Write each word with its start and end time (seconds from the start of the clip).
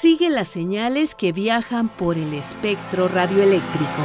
sigue 0.00 0.30
las 0.30 0.48
señales 0.48 1.14
que 1.14 1.30
viajan 1.30 1.90
por 1.90 2.16
el 2.16 2.32
espectro 2.32 3.06
radioeléctrico. 3.06 4.02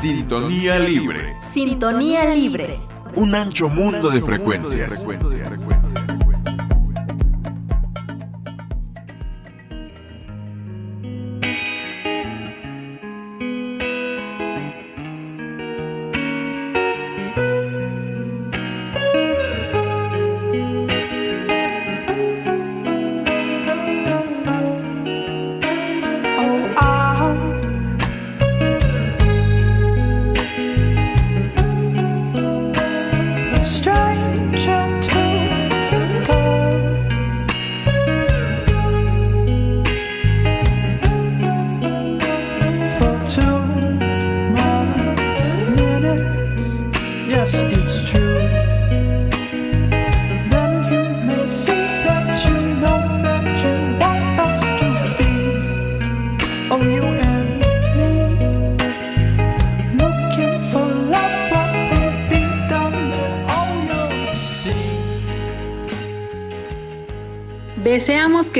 Sintonía 0.00 0.80
libre. 0.80 1.36
Sintonía 1.52 2.34
libre. 2.34 2.80
Un 3.14 3.36
ancho 3.36 3.68
mundo 3.68 4.10
de 4.10 4.22
frecuencias. 4.22 5.04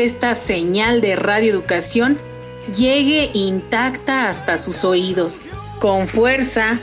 Esta 0.08 0.34
señal 0.34 1.02
de 1.02 1.16
radioeducación 1.16 2.16
llegue 2.74 3.30
intacta 3.34 4.30
hasta 4.30 4.56
sus 4.56 4.82
oídos, 4.82 5.42
con 5.80 6.08
fuerza, 6.08 6.78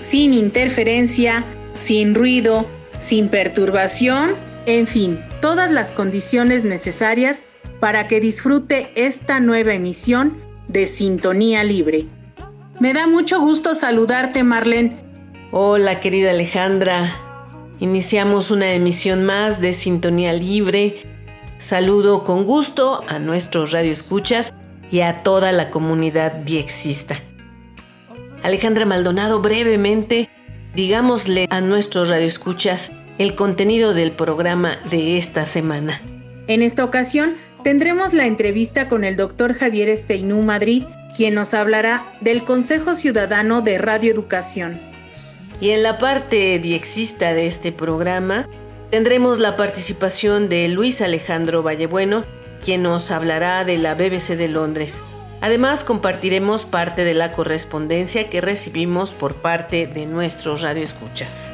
sin 0.00 0.32
interferencia, 0.32 1.44
sin 1.74 2.14
ruido, 2.14 2.66
sin 2.98 3.28
perturbación, 3.28 4.36
en 4.64 4.86
fin, 4.86 5.20
todas 5.42 5.70
las 5.70 5.92
condiciones 5.92 6.64
necesarias 6.64 7.44
para 7.78 8.08
que 8.08 8.20
disfrute 8.20 8.90
esta 8.94 9.38
nueva 9.38 9.74
emisión 9.74 10.38
de 10.68 10.86
Sintonía 10.86 11.64
Libre. 11.64 12.06
Me 12.80 12.94
da 12.94 13.06
mucho 13.06 13.38
gusto 13.38 13.74
saludarte, 13.74 14.44
Marlene. 14.44 14.96
Hola, 15.50 16.00
querida 16.00 16.30
Alejandra. 16.30 17.20
Iniciamos 17.80 18.50
una 18.50 18.72
emisión 18.72 19.24
más 19.24 19.60
de 19.60 19.74
Sintonía 19.74 20.32
Libre 20.32 21.11
Saludo 21.62 22.24
con 22.24 22.44
gusto 22.44 23.04
a 23.06 23.20
nuestros 23.20 23.70
radioescuchas 23.70 24.52
y 24.90 25.02
a 25.02 25.18
toda 25.18 25.52
la 25.52 25.70
comunidad 25.70 26.32
diexista. 26.32 27.20
Alejandra 28.42 28.84
Maldonado, 28.84 29.40
brevemente, 29.40 30.28
digámosle 30.74 31.46
a 31.50 31.60
nuestros 31.60 32.08
radioescuchas 32.08 32.90
el 33.18 33.36
contenido 33.36 33.94
del 33.94 34.10
programa 34.10 34.78
de 34.90 35.18
esta 35.18 35.46
semana. 35.46 36.02
En 36.48 36.62
esta 36.62 36.84
ocasión 36.84 37.34
tendremos 37.62 38.12
la 38.12 38.26
entrevista 38.26 38.88
con 38.88 39.04
el 39.04 39.16
doctor 39.16 39.54
Javier 39.54 39.88
Esteinú 39.88 40.42
Madrid, 40.42 40.82
quien 41.16 41.34
nos 41.34 41.54
hablará 41.54 42.04
del 42.20 42.42
Consejo 42.42 42.96
Ciudadano 42.96 43.62
de 43.62 43.78
Radioeducación. 43.78 44.80
Y 45.60 45.70
en 45.70 45.84
la 45.84 45.98
parte 45.98 46.58
diexista 46.58 47.34
de 47.34 47.46
este 47.46 47.70
programa, 47.70 48.48
Tendremos 48.92 49.38
la 49.38 49.56
participación 49.56 50.50
de 50.50 50.68
Luis 50.68 51.00
Alejandro 51.00 51.62
Vallebueno, 51.62 52.26
quien 52.62 52.82
nos 52.82 53.10
hablará 53.10 53.64
de 53.64 53.78
la 53.78 53.94
BBC 53.94 54.36
de 54.36 54.48
Londres. 54.48 55.00
Además, 55.40 55.82
compartiremos 55.82 56.66
parte 56.66 57.02
de 57.02 57.14
la 57.14 57.32
correspondencia 57.32 58.28
que 58.28 58.42
recibimos 58.42 59.14
por 59.14 59.36
parte 59.36 59.86
de 59.86 60.04
nuestros 60.04 60.60
radioescuchas. 60.60 61.51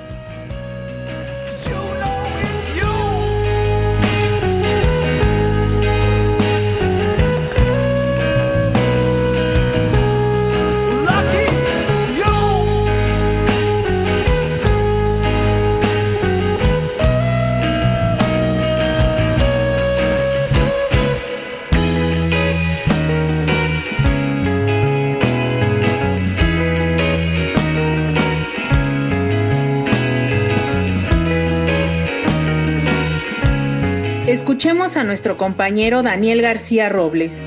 Escuchemos 34.59 34.97
a 34.97 35.05
nuestro 35.05 35.37
compañero 35.37 36.03
Daniel 36.03 36.43
García 36.43 36.89
Robles. 36.89 37.41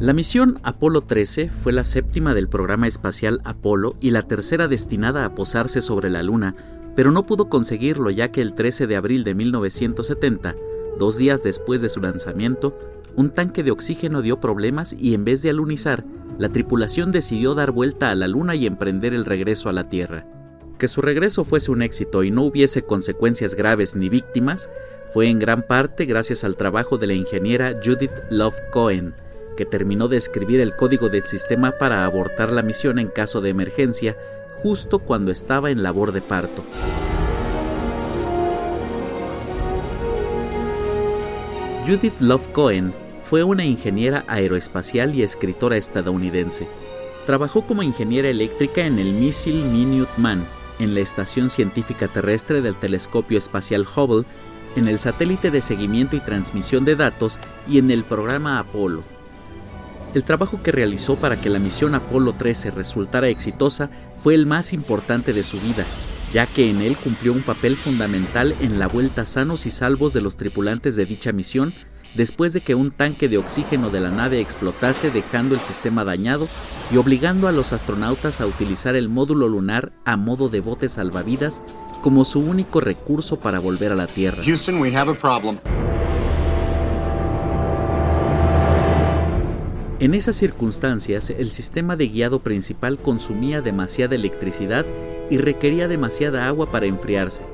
La 0.00 0.12
misión 0.14 0.58
Apolo 0.64 1.02
13 1.02 1.48
fue 1.50 1.72
la 1.72 1.84
séptima 1.84 2.34
del 2.34 2.48
programa 2.48 2.88
espacial 2.88 3.40
Apolo 3.44 3.94
y 4.00 4.10
la 4.10 4.22
tercera 4.22 4.66
destinada 4.66 5.24
a 5.24 5.36
posarse 5.36 5.80
sobre 5.80 6.10
la 6.10 6.24
Luna, 6.24 6.56
pero 6.96 7.12
no 7.12 7.24
pudo 7.24 7.48
conseguirlo 7.48 8.10
ya 8.10 8.32
que 8.32 8.40
el 8.40 8.54
13 8.54 8.88
de 8.88 8.96
abril 8.96 9.22
de 9.22 9.36
1970, 9.36 10.56
dos 10.98 11.18
días 11.18 11.44
después 11.44 11.80
de 11.80 11.88
su 11.88 12.00
lanzamiento, 12.00 12.76
un 13.16 13.30
tanque 13.30 13.62
de 13.62 13.70
oxígeno 13.70 14.22
dio 14.22 14.40
problemas 14.40 14.94
y 14.98 15.14
en 15.14 15.24
vez 15.24 15.42
de 15.42 15.50
alunizar, 15.50 16.04
la 16.38 16.48
tripulación 16.48 17.12
decidió 17.12 17.54
dar 17.54 17.70
vuelta 17.70 18.10
a 18.10 18.14
la 18.14 18.28
Luna 18.28 18.54
y 18.54 18.66
emprender 18.66 19.14
el 19.14 19.24
regreso 19.24 19.68
a 19.68 19.72
la 19.72 19.88
Tierra. 19.88 20.26
Que 20.78 20.88
su 20.88 21.02
regreso 21.02 21.44
fuese 21.44 21.70
un 21.70 21.82
éxito 21.82 22.24
y 22.24 22.30
no 22.30 22.42
hubiese 22.42 22.82
consecuencias 22.82 23.54
graves 23.54 23.94
ni 23.94 24.08
víctimas 24.08 24.68
fue 25.12 25.28
en 25.28 25.38
gran 25.38 25.62
parte 25.62 26.06
gracias 26.06 26.42
al 26.42 26.56
trabajo 26.56 26.96
de 26.96 27.06
la 27.06 27.12
ingeniera 27.12 27.74
Judith 27.84 28.12
Love 28.30 28.58
Cohen, 28.72 29.14
que 29.56 29.66
terminó 29.66 30.08
de 30.08 30.16
escribir 30.16 30.60
el 30.60 30.74
código 30.74 31.10
del 31.10 31.22
sistema 31.22 31.72
para 31.72 32.04
abortar 32.04 32.50
la 32.50 32.62
misión 32.62 32.98
en 32.98 33.08
caso 33.08 33.42
de 33.42 33.50
emergencia 33.50 34.16
justo 34.62 35.00
cuando 35.00 35.30
estaba 35.30 35.70
en 35.70 35.82
labor 35.82 36.12
de 36.12 36.22
parto. 36.22 36.64
Judith 41.86 42.18
Love 42.20 42.48
Cohen 42.52 43.01
fue 43.32 43.44
una 43.44 43.64
ingeniera 43.64 44.26
aeroespacial 44.28 45.14
y 45.14 45.22
escritora 45.22 45.78
estadounidense. 45.78 46.68
Trabajó 47.24 47.66
como 47.66 47.82
ingeniera 47.82 48.28
eléctrica 48.28 48.84
en 48.84 48.98
el 48.98 49.10
Missile 49.14 49.64
Minuteman, 49.70 50.44
en 50.78 50.92
la 50.92 51.00
Estación 51.00 51.48
Científica 51.48 52.08
Terrestre 52.08 52.60
del 52.60 52.76
Telescopio 52.76 53.38
Espacial 53.38 53.86
Hubble, 53.86 54.26
en 54.76 54.86
el 54.86 54.98
satélite 54.98 55.50
de 55.50 55.62
seguimiento 55.62 56.14
y 56.14 56.20
transmisión 56.20 56.84
de 56.84 56.94
datos 56.94 57.38
y 57.66 57.78
en 57.78 57.90
el 57.90 58.04
programa 58.04 58.58
Apolo. 58.58 59.02
El 60.12 60.24
trabajo 60.24 60.62
que 60.62 60.70
realizó 60.70 61.16
para 61.16 61.40
que 61.40 61.48
la 61.48 61.58
misión 61.58 61.94
Apolo 61.94 62.34
13 62.34 62.70
resultara 62.72 63.28
exitosa 63.28 63.88
fue 64.22 64.34
el 64.34 64.44
más 64.44 64.74
importante 64.74 65.32
de 65.32 65.42
su 65.42 65.58
vida, 65.58 65.86
ya 66.34 66.44
que 66.44 66.68
en 66.68 66.82
él 66.82 66.98
cumplió 66.98 67.32
un 67.32 67.40
papel 67.40 67.76
fundamental 67.76 68.54
en 68.60 68.78
la 68.78 68.88
vuelta 68.88 69.24
sanos 69.24 69.64
y 69.64 69.70
salvos 69.70 70.12
de 70.12 70.20
los 70.20 70.36
tripulantes 70.36 70.96
de 70.96 71.06
dicha 71.06 71.32
misión 71.32 71.72
después 72.14 72.52
de 72.52 72.60
que 72.60 72.74
un 72.74 72.90
tanque 72.90 73.28
de 73.28 73.38
oxígeno 73.38 73.90
de 73.90 74.00
la 74.00 74.10
nave 74.10 74.40
explotase 74.40 75.10
dejando 75.10 75.54
el 75.54 75.60
sistema 75.60 76.04
dañado 76.04 76.46
y 76.92 76.96
obligando 76.96 77.48
a 77.48 77.52
los 77.52 77.72
astronautas 77.72 78.40
a 78.40 78.46
utilizar 78.46 78.96
el 78.96 79.08
módulo 79.08 79.48
lunar 79.48 79.92
a 80.04 80.16
modo 80.16 80.48
de 80.48 80.60
bote 80.60 80.88
salvavidas 80.88 81.62
como 82.02 82.24
su 82.24 82.40
único 82.40 82.80
recurso 82.80 83.38
para 83.38 83.60
volver 83.60 83.92
a 83.92 83.96
la 83.96 84.06
Tierra. 84.06 84.42
Houston, 84.44 84.80
we 84.80 84.94
have 84.94 85.10
a 85.10 85.14
problem. 85.14 85.58
En 90.00 90.14
esas 90.14 90.34
circunstancias, 90.34 91.30
el 91.30 91.52
sistema 91.52 91.94
de 91.94 92.08
guiado 92.08 92.40
principal 92.40 92.98
consumía 92.98 93.62
demasiada 93.62 94.16
electricidad 94.16 94.84
y 95.30 95.38
requería 95.38 95.86
demasiada 95.86 96.48
agua 96.48 96.72
para 96.72 96.86
enfriarse. 96.86 97.44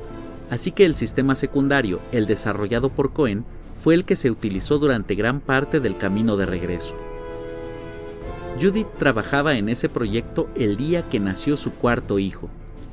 Así 0.49 0.73
que 0.73 0.87
el 0.87 0.95
sistema 0.95 1.35
secundario, 1.35 2.01
el 2.11 2.27
desarrollado 2.27 2.89
por 2.89 3.13
Cohen, 3.13 3.45
fue 3.81 3.95
el 3.95 4.05
que 4.05 4.17
se 4.17 4.31
utilizó 4.31 4.79
durante 4.79 5.15
gran 5.15 5.41
parte 5.41 5.81
del 5.81 5.97
camino 5.97 6.37
de 6.37 6.47
regreso. 6.47 6.95
Judith 8.61 8.89
trabajaba 8.99 9.57
en 9.57 9.69
ese 9.69 9.89
proyecto 9.89 10.49
el 10.57 10.77
día 10.77 11.03
que 11.03 11.21
nació 11.21 11.57
su 11.57 11.73
cuarto 11.73 12.19
hijo. 12.19 12.49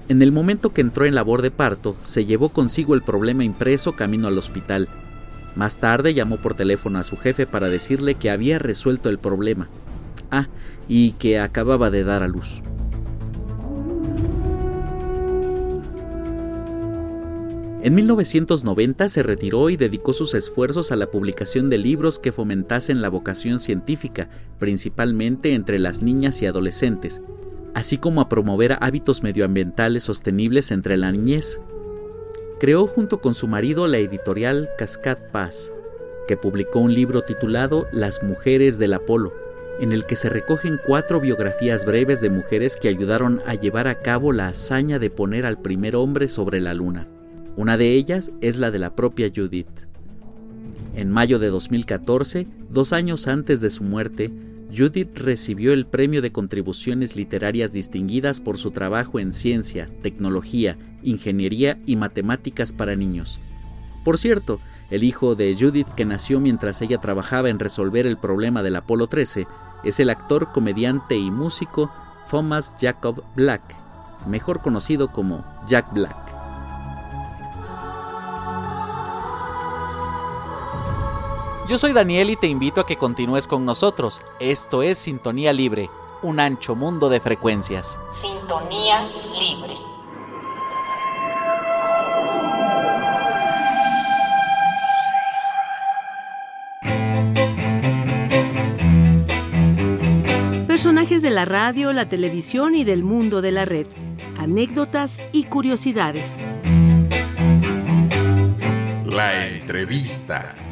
En 0.07 0.21
el 0.21 0.31
momento 0.31 0.71
que 0.71 0.81
entró 0.81 1.05
en 1.05 1.15
labor 1.15 1.41
de 1.41 1.49
parto, 1.49 1.95
se 2.03 2.25
llevó 2.25 2.49
consigo 2.49 2.93
el 2.93 3.01
problema 3.01 3.43
impreso 3.43 3.93
camino 3.93 4.27
al 4.27 4.37
hospital. 4.37 4.87
Más 5.55 5.77
tarde 5.77 6.13
llamó 6.13 6.37
por 6.37 6.53
teléfono 6.53 6.99
a 6.99 7.03
su 7.03 7.17
jefe 7.17 7.47
para 7.47 7.69
decirle 7.69 8.13
que 8.13 8.29
había 8.29 8.59
resuelto 8.59 9.09
el 9.09 9.17
problema. 9.17 9.67
Ah, 10.29 10.47
y 10.87 11.11
que 11.13 11.39
acababa 11.39 11.89
de 11.89 12.03
dar 12.03 12.21
a 12.21 12.27
luz. 12.27 12.61
En 17.85 17.93
1990 17.93 19.09
se 19.09 19.21
retiró 19.21 19.69
y 19.69 19.77
dedicó 19.77 20.11
sus 20.11 20.33
esfuerzos 20.33 20.91
a 20.91 20.95
la 20.95 21.11
publicación 21.11 21.69
de 21.69 21.77
libros 21.77 22.17
que 22.17 22.31
fomentasen 22.31 22.99
la 22.99 23.09
vocación 23.09 23.59
científica, 23.59 24.27
principalmente 24.57 25.53
entre 25.53 25.77
las 25.77 26.01
niñas 26.01 26.41
y 26.41 26.47
adolescentes, 26.47 27.21
así 27.75 27.99
como 27.99 28.21
a 28.21 28.27
promover 28.27 28.75
hábitos 28.81 29.21
medioambientales 29.21 30.01
sostenibles 30.01 30.71
entre 30.71 30.97
la 30.97 31.11
niñez. 31.11 31.61
Creó 32.59 32.87
junto 32.87 33.21
con 33.21 33.35
su 33.35 33.47
marido 33.47 33.85
la 33.85 33.99
editorial 33.99 34.67
Cascade 34.79 35.29
Paz, 35.31 35.71
que 36.27 36.37
publicó 36.37 36.79
un 36.79 36.95
libro 36.95 37.21
titulado 37.21 37.85
Las 37.91 38.23
mujeres 38.23 38.79
del 38.79 38.95
Apolo, 38.95 39.31
en 39.79 39.91
el 39.91 40.07
que 40.07 40.15
se 40.15 40.29
recogen 40.29 40.79
cuatro 40.87 41.21
biografías 41.21 41.85
breves 41.85 42.19
de 42.19 42.31
mujeres 42.31 42.77
que 42.77 42.87
ayudaron 42.87 43.43
a 43.45 43.53
llevar 43.53 43.87
a 43.87 44.01
cabo 44.01 44.31
la 44.31 44.47
hazaña 44.47 44.97
de 44.97 45.11
poner 45.11 45.45
al 45.45 45.61
primer 45.61 45.95
hombre 45.95 46.29
sobre 46.29 46.59
la 46.61 46.73
luna. 46.73 47.09
Una 47.57 47.77
de 47.77 47.93
ellas 47.93 48.33
es 48.41 48.57
la 48.57 48.69
de 48.69 48.79
la 48.79 48.95
propia 48.95 49.31
Judith. 49.33 49.87
En 50.93 51.09
mayo 51.09 51.39
de 51.39 51.47
2014, 51.47 52.47
dos 52.69 52.91
años 52.91 53.27
antes 53.27 53.61
de 53.61 53.69
su 53.69 53.83
muerte, 53.83 54.29
Judith 54.75 55.17
recibió 55.17 55.71
el 55.71 55.85
Premio 55.85 56.21
de 56.21 56.33
Contribuciones 56.33 57.15
Literarias 57.15 57.71
Distinguidas 57.71 58.41
por 58.41 58.57
su 58.57 58.71
trabajo 58.71 59.19
en 59.19 59.31
ciencia, 59.31 59.89
tecnología, 60.01 60.77
ingeniería 61.01 61.79
y 61.85 61.95
matemáticas 61.95 62.73
para 62.73 62.97
niños. 62.97 63.39
Por 64.03 64.17
cierto, 64.17 64.59
el 64.91 65.05
hijo 65.05 65.35
de 65.35 65.55
Judith 65.57 65.87
que 65.95 66.03
nació 66.03 66.41
mientras 66.41 66.81
ella 66.81 66.99
trabajaba 66.99 67.49
en 67.49 67.59
resolver 67.59 68.05
el 68.05 68.17
problema 68.17 68.63
del 68.63 68.75
Apolo 68.75 69.07
13 69.07 69.47
es 69.85 69.99
el 70.01 70.09
actor, 70.09 70.51
comediante 70.51 71.15
y 71.15 71.31
músico 71.31 71.89
Thomas 72.29 72.75
Jacob 72.81 73.23
Black, 73.35 73.61
mejor 74.27 74.61
conocido 74.61 75.13
como 75.13 75.45
Jack 75.69 75.93
Black. 75.93 76.44
Yo 81.67 81.79
soy 81.79 81.93
Daniel 81.93 82.29
y 82.29 82.35
te 82.35 82.45
invito 82.45 82.79
a 82.79 82.85
que 82.85 82.95
continúes 82.95 83.47
con 83.47 83.65
nosotros. 83.65 84.21
Esto 84.39 84.83
es 84.83 84.99
Sintonía 84.99 85.51
Libre, 85.51 85.89
un 86.21 86.39
ancho 86.39 86.75
mundo 86.75 87.09
de 87.09 87.19
frecuencias. 87.19 87.99
Sintonía 88.21 89.01
Libre. 89.39 89.73
Personajes 100.67 101.23
de 101.23 101.31
la 101.31 101.45
radio, 101.45 101.93
la 101.93 102.07
televisión 102.07 102.75
y 102.75 102.83
del 102.83 103.03
mundo 103.03 103.41
de 103.41 103.51
la 103.51 103.65
red. 103.65 103.87
Anécdotas 104.37 105.19
y 105.31 105.45
curiosidades. 105.45 106.31
La 109.07 109.47
entrevista. 109.47 110.64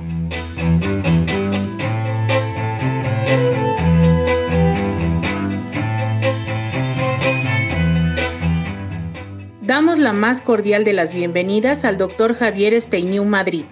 Damos 9.66 9.98
la 9.98 10.14
más 10.14 10.42
cordial 10.42 10.84
de 10.84 10.94
las 10.94 11.14
bienvenidas 11.14 11.84
al 11.84 11.98
doctor 11.98 12.36
Javier 12.36 12.74
Esteiñú 12.74 13.26
Madrid. 13.26 13.66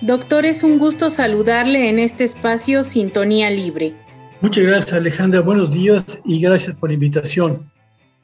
Doctor, 0.00 0.46
es 0.46 0.62
un 0.62 0.78
gusto 0.78 1.10
saludarle 1.10 1.88
en 1.88 1.98
este 1.98 2.24
espacio 2.24 2.82
Sintonía 2.84 3.50
Libre. 3.50 3.94
Muchas 4.42 4.64
gracias 4.64 4.92
Alejandra, 4.92 5.40
buenos 5.40 5.72
días 5.72 6.20
y 6.24 6.40
gracias 6.40 6.76
por 6.76 6.90
la 6.90 6.94
invitación. 6.94 7.70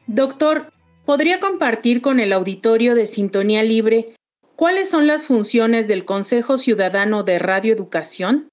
Doctor, 0.07 0.73
¿podría 1.05 1.41
compartir 1.41 2.01
con 2.01 2.21
el 2.21 2.33
auditorio 2.33 2.95
de 2.95 3.07
Sintonía 3.07 3.63
Libre 3.63 4.15
¿Cuáles 4.61 4.91
son 4.91 5.07
las 5.07 5.25
funciones 5.25 5.89
del 5.89 6.05
Consejo 6.05 6.59
Ciudadano 6.59 7.23
de 7.23 7.39
Radio 7.39 7.73
Educación? 7.73 8.51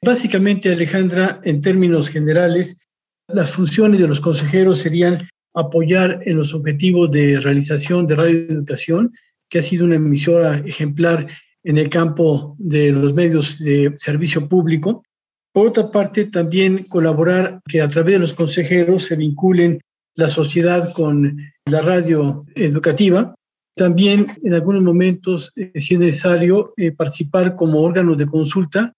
Básicamente, 0.00 0.72
Alejandra, 0.72 1.40
en 1.42 1.60
términos 1.60 2.08
generales, 2.08 2.76
las 3.26 3.50
funciones 3.50 3.98
de 3.98 4.06
los 4.06 4.20
consejeros 4.20 4.78
serían 4.78 5.18
apoyar 5.52 6.20
en 6.24 6.36
los 6.36 6.54
objetivos 6.54 7.10
de 7.10 7.40
realización 7.40 8.06
de 8.06 8.14
Radio 8.14 8.38
Educación, 8.48 9.12
que 9.48 9.58
ha 9.58 9.62
sido 9.62 9.86
una 9.86 9.96
emisora 9.96 10.58
ejemplar 10.58 11.26
en 11.64 11.78
el 11.78 11.88
campo 11.88 12.54
de 12.60 12.92
los 12.92 13.12
medios 13.12 13.58
de 13.58 13.92
servicio 13.96 14.48
público. 14.48 15.02
Por 15.52 15.66
otra 15.66 15.90
parte, 15.90 16.26
también 16.26 16.84
colaborar 16.84 17.60
que 17.68 17.82
a 17.82 17.88
través 17.88 18.12
de 18.12 18.20
los 18.20 18.34
consejeros 18.34 19.06
se 19.06 19.16
vinculen 19.16 19.80
la 20.14 20.28
sociedad 20.28 20.92
con 20.92 21.36
la 21.64 21.80
radio 21.80 22.40
educativa 22.54 23.34
también 23.76 24.26
en 24.42 24.54
algunos 24.54 24.82
momentos, 24.82 25.52
eh, 25.56 25.72
si 25.80 25.94
es 25.94 26.00
necesario, 26.00 26.72
eh, 26.76 26.92
participar 26.92 27.56
como 27.56 27.80
órganos 27.80 28.16
de 28.18 28.26
consulta 28.26 28.92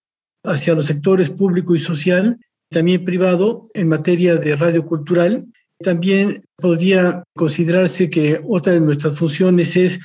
hacia 0.45 0.75
los 0.75 0.87
sectores 0.87 1.31
público 1.31 1.75
y 1.75 1.79
social, 1.79 2.39
también 2.71 3.05
privado, 3.05 3.63
en 3.75 3.89
materia 3.89 4.37
de 4.37 4.57
radio 4.57 4.85
cultural. 4.85 5.47
También 5.79 6.43
podría 6.57 7.23
considerarse 7.35 8.11
que 8.11 8.41
otra 8.47 8.75
de 8.75 8.81
nuestras 8.81 9.19
funciones 9.19 9.77
es 9.77 10.01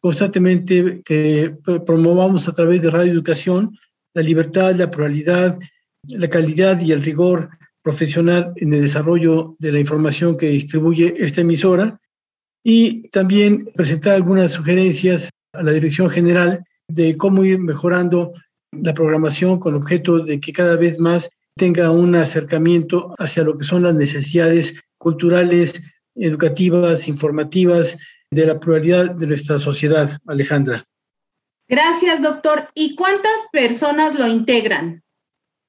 constantemente 0.00 1.02
que 1.04 1.54
promovamos 1.84 2.48
a 2.48 2.54
través 2.54 2.82
de 2.82 2.90
Radio 2.90 3.12
Educación 3.12 3.76
la 4.14 4.22
libertad, 4.22 4.74
la 4.76 4.90
pluralidad, 4.90 5.58
la 6.08 6.28
calidad 6.28 6.80
y 6.80 6.92
el 6.92 7.02
rigor 7.02 7.50
profesional 7.82 8.52
en 8.56 8.72
el 8.72 8.80
desarrollo 8.80 9.54
de 9.58 9.72
la 9.72 9.80
información 9.80 10.36
que 10.36 10.48
distribuye 10.48 11.14
esta 11.18 11.42
emisora 11.42 12.00
y 12.68 13.08
también 13.10 13.64
presentar 13.76 14.14
algunas 14.14 14.50
sugerencias 14.50 15.30
a 15.52 15.62
la 15.62 15.70
Dirección 15.70 16.10
General 16.10 16.64
de 16.88 17.16
cómo 17.16 17.44
ir 17.44 17.60
mejorando 17.60 18.32
la 18.72 18.92
programación 18.92 19.60
con 19.60 19.74
objeto 19.74 20.18
de 20.18 20.40
que 20.40 20.52
cada 20.52 20.74
vez 20.74 20.98
más 20.98 21.30
tenga 21.56 21.92
un 21.92 22.16
acercamiento 22.16 23.14
hacia 23.20 23.44
lo 23.44 23.56
que 23.56 23.62
son 23.62 23.84
las 23.84 23.94
necesidades 23.94 24.82
culturales, 24.98 25.80
educativas, 26.16 27.06
informativas 27.06 27.98
de 28.32 28.46
la 28.46 28.58
pluralidad 28.58 29.14
de 29.14 29.28
nuestra 29.28 29.58
sociedad, 29.58 30.18
Alejandra. 30.26 30.82
Gracias, 31.68 32.20
doctor. 32.20 32.68
¿Y 32.74 32.96
cuántas 32.96 33.46
personas 33.52 34.18
lo 34.18 34.26
integran? 34.26 35.04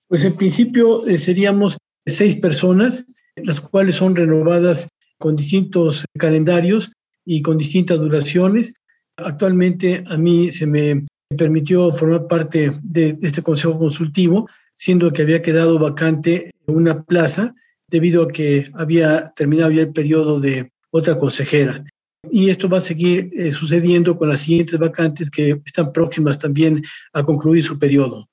Pues 0.08 0.26
en 0.26 0.36
principio 0.36 1.06
eh, 1.06 1.20
seríamos 1.20 1.78
seis 2.08 2.38
personas, 2.38 3.06
las 3.36 3.62
cuales 3.62 3.94
son 3.94 4.16
renovadas 4.16 4.88
con 5.18 5.36
distintos 5.36 6.06
calendarios 6.18 6.92
y 7.26 7.42
con 7.42 7.58
distintas 7.58 8.00
duraciones. 8.00 8.74
Actualmente 9.18 10.04
a 10.08 10.18
mí 10.18 10.52
se 10.52 10.66
me 10.66 11.06
permitió 11.36 11.92
formar 11.92 12.28
parte 12.28 12.80
de 12.84 13.18
este 13.22 13.42
consejo 13.42 13.78
consultivo, 13.78 14.48
siendo 14.74 15.12
que 15.12 15.24
había 15.24 15.42
quedado 15.42 15.80
vacante 15.80 16.52
una 16.68 17.04
plaza 17.04 17.54
debido 17.90 18.24
a 18.24 18.28
que 18.28 18.70
había 18.74 19.32
terminado 19.36 19.72
ya 19.72 19.82
el 19.82 19.94
periodo 19.94 20.40
de 20.40 20.72
otra 20.92 21.18
consejera. 21.18 21.84
Y 22.30 22.50
esto 22.50 22.68
va 22.68 22.78
a 22.78 22.82
seguir 22.82 23.30
eh, 23.34 23.52
sucediendo 23.52 24.18
con 24.18 24.30
las 24.30 24.42
siguientes 24.42 24.78
vacantes 24.78 25.30
que 25.30 25.62
están 25.66 25.92
próximas 25.94 26.38
también 26.40 26.84
a 27.14 27.24
concluir 27.24 27.64
su 27.64 27.80
periodo. 27.80 28.28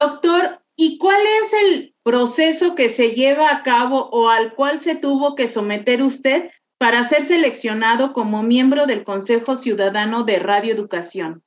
Doctor, 0.00 0.45
¿y 0.76 0.98
cuál 0.98 1.20
es 1.42 1.52
el 1.52 1.94
proceso 2.02 2.74
que 2.74 2.88
se 2.88 3.10
lleva 3.10 3.50
a 3.50 3.62
cabo 3.62 4.08
o 4.10 4.28
al 4.28 4.54
cual 4.54 4.78
se 4.78 4.94
tuvo 4.94 5.34
que 5.34 5.48
someter 5.48 6.02
usted 6.02 6.50
para 6.78 7.02
ser 7.04 7.22
seleccionado 7.22 8.12
como 8.12 8.42
miembro 8.42 8.86
del 8.86 9.02
Consejo 9.02 9.56
Ciudadano 9.56 10.24
de 10.24 10.38
Radio 10.38 10.72
Educación? 10.72 11.42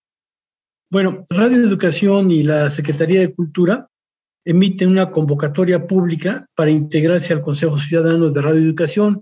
Bueno, 0.91 1.23
Radio 1.29 1.57
Educación 1.57 2.31
y 2.31 2.41
la 2.41 2.69
Secretaría 2.69 3.19
de 3.19 3.33
Cultura 3.33 3.87
emiten 4.43 4.89
una 4.89 5.11
convocatoria 5.11 5.85
pública 5.85 6.47
para 6.55 6.71
integrarse 6.71 7.31
al 7.31 7.43
Consejo 7.43 7.77
Ciudadano 7.77 8.31
de 8.31 8.41
Radio 8.41 8.61
Educación. 8.61 9.21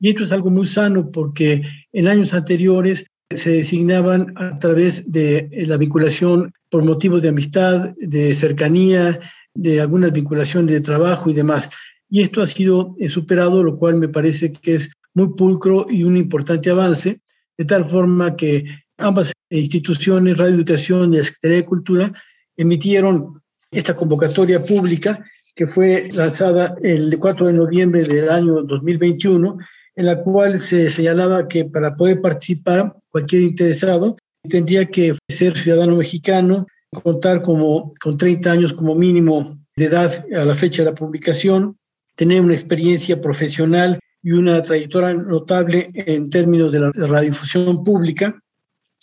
Y 0.00 0.08
esto 0.08 0.24
es 0.24 0.32
algo 0.32 0.50
muy 0.50 0.66
sano 0.66 1.10
porque 1.10 1.62
en 1.92 2.08
años 2.08 2.32
anteriores 2.32 3.06
se 3.34 3.50
designaban 3.50 4.32
a 4.36 4.58
través 4.58 5.10
de 5.12 5.48
la 5.66 5.76
vinculación 5.76 6.52
por 6.70 6.84
motivos 6.84 7.22
de 7.22 7.28
amistad, 7.28 7.90
de 7.98 8.32
cercanía, 8.34 9.20
de 9.54 9.80
algunas 9.80 10.12
vinculaciones 10.12 10.72
de 10.72 10.80
trabajo 10.80 11.30
y 11.30 11.34
demás. 11.34 11.70
Y 12.08 12.22
esto 12.22 12.42
ha 12.42 12.46
sido 12.46 12.94
eh, 12.98 13.08
superado, 13.08 13.62
lo 13.62 13.78
cual 13.78 13.96
me 13.96 14.08
parece 14.08 14.52
que 14.52 14.74
es 14.74 14.90
muy 15.14 15.34
pulcro 15.34 15.86
y 15.88 16.04
un 16.04 16.16
importante 16.16 16.70
avance, 16.70 17.20
de 17.56 17.64
tal 17.64 17.84
forma 17.84 18.36
que 18.36 18.64
ambas 18.98 19.32
instituciones, 19.50 20.38
Radio 20.38 20.54
Educación 20.54 21.14
y 21.14 21.18
Secretaría 21.18 21.56
de 21.58 21.64
Cultura, 21.64 22.12
emitieron 22.56 23.42
esta 23.70 23.94
convocatoria 23.94 24.64
pública 24.64 25.24
que 25.54 25.66
fue 25.66 26.08
lanzada 26.12 26.74
el 26.82 27.18
4 27.18 27.46
de 27.46 27.52
noviembre 27.52 28.04
del 28.04 28.30
año 28.30 28.62
2021, 28.62 29.58
en 29.96 30.06
la 30.06 30.22
cual 30.22 30.58
se 30.58 30.88
señalaba 30.88 31.48
que 31.48 31.66
para 31.66 31.94
poder 31.94 32.20
participar 32.20 32.94
cualquier 33.10 33.42
interesado 33.42 34.16
tendría 34.48 34.86
que 34.86 35.14
ser 35.28 35.56
ciudadano 35.56 35.96
mexicano, 35.96 36.66
contar 36.92 37.42
como, 37.42 37.94
con 38.00 38.16
30 38.16 38.52
años 38.52 38.72
como 38.72 38.94
mínimo 38.94 39.58
de 39.76 39.86
edad 39.86 40.24
a 40.34 40.44
la 40.44 40.54
fecha 40.54 40.82
de 40.82 40.90
la 40.90 40.94
publicación, 40.94 41.78
tener 42.16 42.40
una 42.40 42.54
experiencia 42.54 43.20
profesional 43.20 43.98
y 44.22 44.32
una 44.32 44.62
trayectoria 44.62 45.14
notable 45.14 45.88
en 45.94 46.28
términos 46.28 46.70
de 46.70 46.80
la 46.80 46.92
radiodifusión 46.92 47.82
pública, 47.82 48.38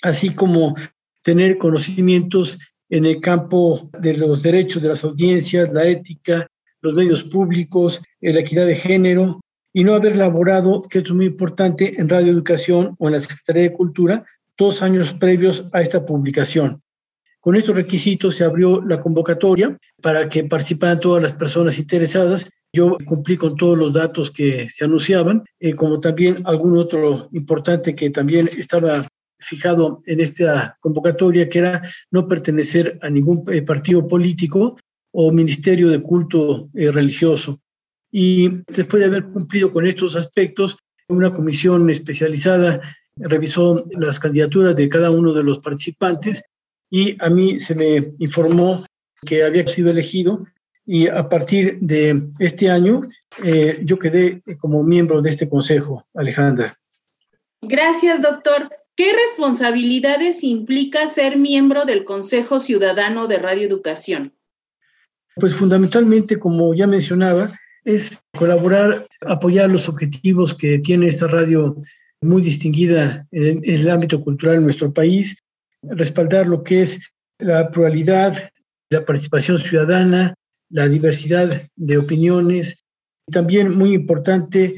así 0.03 0.33
como 0.33 0.75
tener 1.23 1.57
conocimientos 1.57 2.59
en 2.89 3.05
el 3.05 3.19
campo 3.19 3.89
de 3.99 4.15
los 4.17 4.41
derechos 4.41 4.81
de 4.81 4.89
las 4.89 5.03
audiencias, 5.03 5.73
la 5.73 5.85
ética, 5.85 6.47
los 6.81 6.93
medios 6.93 7.23
públicos, 7.23 8.01
la 8.21 8.39
equidad 8.39 8.65
de 8.65 8.75
género, 8.75 9.41
y 9.73 9.83
no 9.83 9.93
haber 9.93 10.15
laborado, 10.15 10.81
que 10.89 10.99
es 10.99 11.11
muy 11.11 11.27
importante, 11.27 11.99
en 11.99 12.09
radioeducación 12.09 12.95
o 12.97 13.07
en 13.07 13.13
la 13.13 13.19
Secretaría 13.19 13.63
de 13.63 13.73
Cultura, 13.73 14.25
dos 14.57 14.81
años 14.81 15.13
previos 15.13 15.65
a 15.73 15.81
esta 15.81 16.05
publicación. 16.05 16.81
Con 17.41 17.55
estos 17.55 17.75
requisitos 17.75 18.35
se 18.35 18.43
abrió 18.43 18.81
la 18.81 19.01
convocatoria 19.01 19.77
para 20.01 20.27
que 20.27 20.43
participaran 20.43 20.99
todas 20.99 21.23
las 21.23 21.33
personas 21.33 21.79
interesadas. 21.79 22.49
Yo 22.73 22.97
cumplí 23.05 23.37
con 23.37 23.55
todos 23.55 23.77
los 23.77 23.93
datos 23.93 24.29
que 24.29 24.69
se 24.69 24.83
anunciaban, 24.83 25.43
eh, 25.59 25.73
como 25.73 25.99
también 25.99 26.37
algún 26.43 26.77
otro 26.77 27.29
importante 27.31 27.95
que 27.95 28.09
también 28.09 28.49
estaba 28.57 29.07
fijado 29.39 30.01
en 30.05 30.19
esta 30.19 30.77
convocatoria, 30.81 31.47
que 31.47 31.59
era 31.59 31.81
no 32.11 32.27
pertenecer 32.27 32.99
a 33.01 33.09
ningún 33.09 33.43
eh, 33.51 33.61
partido 33.61 34.05
político 34.05 34.77
o 35.11 35.31
ministerio 35.31 35.89
de 35.89 36.01
culto 36.01 36.67
eh, 36.73 36.91
religioso. 36.91 37.61
Y 38.11 38.49
después 38.67 38.99
de 38.99 39.07
haber 39.07 39.29
cumplido 39.29 39.71
con 39.71 39.87
estos 39.87 40.15
aspectos, 40.17 40.77
una 41.07 41.33
comisión 41.33 41.89
especializada 41.89 42.81
revisó 43.15 43.85
las 43.91 44.19
candidaturas 44.19 44.75
de 44.75 44.89
cada 44.89 45.09
uno 45.09 45.33
de 45.33 45.43
los 45.43 45.59
participantes 45.59 46.43
y 46.89 47.15
a 47.19 47.29
mí 47.29 47.59
se 47.59 47.75
me 47.75 48.13
informó 48.19 48.85
que 49.25 49.43
había 49.43 49.67
sido 49.67 49.91
elegido 49.91 50.45
y 50.85 51.07
a 51.07 51.29
partir 51.29 51.77
de 51.81 52.29
este 52.39 52.69
año 52.69 53.01
eh, 53.43 53.79
yo 53.83 53.99
quedé 53.99 54.41
como 54.59 54.83
miembro 54.83 55.21
de 55.21 55.29
este 55.29 55.47
consejo, 55.47 56.05
Alejandra. 56.15 56.77
Gracias, 57.61 58.21
doctor. 58.21 58.69
¿Qué 58.95 59.13
responsabilidades 59.13 60.43
implica 60.43 61.07
ser 61.07 61.37
miembro 61.37 61.85
del 61.85 62.03
Consejo 62.03 62.59
Ciudadano 62.59 63.27
de 63.27 63.37
Radioeducación? 63.37 64.33
Pues 65.35 65.55
fundamentalmente, 65.55 66.37
como 66.37 66.73
ya 66.73 66.85
mencionaba, 66.85 67.51
es 67.85 68.23
colaborar, 68.37 69.07
apoyar 69.21 69.71
los 69.71 69.87
objetivos 69.87 70.53
que 70.53 70.79
tiene 70.79 71.07
esta 71.07 71.27
radio 71.27 71.77
muy 72.21 72.41
distinguida 72.41 73.25
en, 73.31 73.61
el 73.63 73.89
ámbito 73.89 74.21
cultural 74.21 74.57
en 74.57 74.63
nuestro 74.63 74.91
país, 74.93 75.37
respaldar 75.83 76.47
lo 76.47 76.63
que 76.63 76.81
es 76.81 76.99
la 77.39 77.69
pluralidad, 77.69 78.49
la 78.89 79.05
participación 79.05 79.59
ciudadana, 79.59 80.33
la 80.69 80.87
diversidad 80.87 81.67
de 81.75 81.97
opiniones. 81.97 82.83
También 83.31 83.77
muy 83.77 83.93
importante 83.93 84.75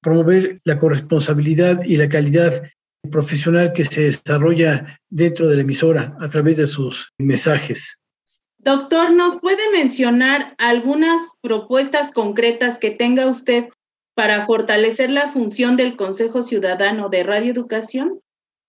promover 0.00 0.60
la 0.64 0.78
corresponsabilidad 0.78 1.82
y 1.84 1.96
la 1.96 2.08
calidad 2.08 2.62
profesional 3.10 3.72
que 3.72 3.84
se 3.84 4.02
desarrolla 4.02 4.98
dentro 5.10 5.48
de 5.48 5.56
la 5.56 5.62
emisora 5.62 6.16
a 6.20 6.28
través 6.28 6.56
de 6.56 6.66
sus 6.66 7.12
mensajes. 7.18 7.98
Doctor, 8.58 9.12
¿nos 9.12 9.40
puede 9.40 9.70
mencionar 9.72 10.54
algunas 10.58 11.20
propuestas 11.42 12.12
concretas 12.12 12.78
que 12.78 12.90
tenga 12.90 13.26
usted 13.26 13.68
para 14.14 14.46
fortalecer 14.46 15.10
la 15.10 15.28
función 15.28 15.76
del 15.76 15.96
Consejo 15.96 16.42
Ciudadano 16.42 17.08
de 17.10 17.24
Radioeducación? 17.24 18.20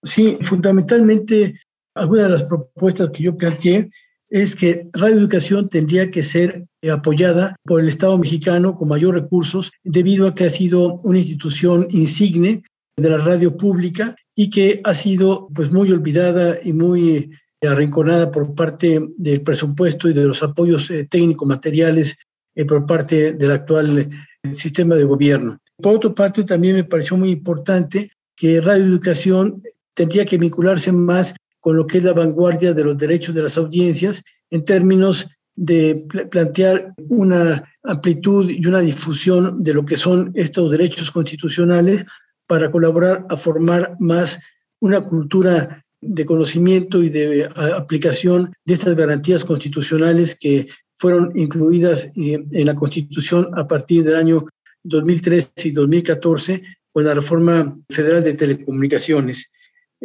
Sí, 0.03 0.37
fundamentalmente, 0.41 1.61
algunas 1.95 2.25
de 2.25 2.31
las 2.31 2.43
propuestas 2.43 3.09
que 3.11 3.23
yo 3.23 3.35
planteé 3.35 3.89
es 4.29 4.55
que 4.55 4.89
Radioeducación 4.93 5.69
tendría 5.69 6.11
que 6.11 6.21
ser 6.21 6.65
apoyada 6.91 7.55
por 7.63 7.79
el 7.79 7.87
Estado 7.87 8.17
mexicano 8.17 8.75
con 8.75 8.89
mayor 8.89 9.15
recursos 9.15 9.71
debido 9.83 10.27
a 10.27 10.35
que 10.35 10.45
ha 10.45 10.49
sido 10.49 10.95
una 11.03 11.19
institución 11.19 11.87
insigne 11.89 12.63
de 12.97 13.09
la 13.09 13.17
radio 13.17 13.55
pública 13.55 14.15
y 14.35 14.49
que 14.49 14.81
ha 14.83 14.93
sido 14.93 15.47
pues 15.53 15.71
muy 15.71 15.91
olvidada 15.91 16.57
y 16.63 16.73
muy 16.73 17.31
arrinconada 17.61 18.31
por 18.31 18.53
parte 18.53 19.01
del 19.17 19.41
presupuesto 19.41 20.09
y 20.09 20.13
de 20.13 20.25
los 20.25 20.43
apoyos 20.43 20.91
eh, 20.91 21.07
técnicos 21.09 21.47
materiales 21.47 22.15
eh, 22.55 22.65
por 22.65 22.85
parte 22.85 23.33
del 23.33 23.51
actual 23.51 23.99
eh, 23.99 24.53
sistema 24.53 24.95
de 24.95 25.03
gobierno. 25.03 25.57
Por 25.81 25.95
otra 25.95 26.13
parte, 26.13 26.43
también 26.43 26.75
me 26.75 26.83
pareció 26.83 27.17
muy 27.17 27.31
importante 27.31 28.11
que 28.35 28.61
Radio 28.61 28.83
Educación 28.83 29.63
tendría 29.93 30.25
que 30.25 30.37
vincularse 30.37 30.91
más 30.91 31.35
con 31.65 31.77
lo 31.77 31.87
que 31.87 31.97
es 31.97 32.03
la 32.03 32.13
vanguardia 32.13 32.75
de 32.75 32.83
los 32.83 32.95
derechos 32.95 33.33
de 33.33 33.41
las 33.41 33.57
audiencias 33.57 34.23
en 34.51 34.63
términos 34.65 35.31
de 35.55 36.05
plantear 36.29 36.93
una 37.09 37.67
amplitud 37.81 38.47
y 38.51 38.63
una 38.67 38.81
difusión 38.81 39.63
de 39.63 39.73
lo 39.73 39.83
que 39.83 39.97
son 39.97 40.31
estos 40.35 40.69
derechos 40.69 41.09
constitucionales 41.09 42.05
para 42.45 42.69
colaborar 42.69 43.25
a 43.29 43.35
formar 43.35 43.95
más 43.99 44.39
una 44.79 45.01
cultura 45.01 45.83
de 46.01 46.23
conocimiento 46.23 47.01
y 47.01 47.09
de 47.09 47.49
aplicación 47.55 48.53
de 48.63 48.75
estas 48.75 48.95
garantías 48.95 49.43
constitucionales 49.43 50.37
que 50.39 50.67
fueron 50.93 51.31
incluidas 51.33 52.11
eh, 52.15 52.45
en 52.51 52.65
la 52.67 52.75
Constitución 52.75 53.49
a 53.55 53.67
partir 53.67 54.03
del 54.03 54.17
año 54.17 54.45
2013 54.83 55.49
y 55.63 55.71
2014 55.71 56.61
con 56.91 57.05
la 57.05 57.15
reforma 57.15 57.75
federal 57.89 58.23
de 58.23 58.35
telecomunicaciones. 58.35 59.49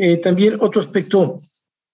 Eh, 0.02 0.16
también 0.16 0.56
otro 0.60 0.80
aspecto 0.80 1.36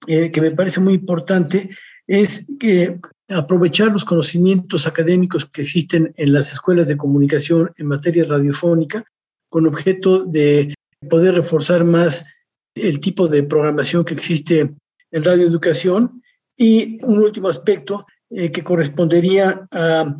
eh, 0.07 0.31
que 0.31 0.41
me 0.41 0.53
parece 0.53 0.79
muy 0.79 0.95
importante 0.95 1.71
es 2.07 2.47
que 2.61 3.01
aprovechar 3.29 3.91
los 3.91 4.05
conocimientos 4.05 4.87
académicos 4.87 5.45
que 5.47 5.63
existen 5.63 6.15
en 6.17 6.33
las 6.33 6.53
escuelas 6.53 6.87
de 6.87 6.97
comunicación 6.97 7.73
en 7.77 7.89
materia 7.89 8.25
radiofónica 8.25 9.05
con 9.49 9.67
objeto 9.67 10.25
de 10.25 10.73
poder 11.11 11.35
reforzar 11.35 11.83
más 11.83 12.25
el 12.77 13.01
tipo 13.01 13.27
de 13.27 13.43
programación 13.43 14.05
que 14.05 14.15
existe 14.15 14.73
en 15.11 15.25
radioeducación. 15.25 16.23
Y 16.57 17.05
un 17.05 17.19
último 17.19 17.49
aspecto 17.49 18.07
eh, 18.31 18.53
que 18.53 18.63
correspondería 18.63 19.67
a 19.73 20.15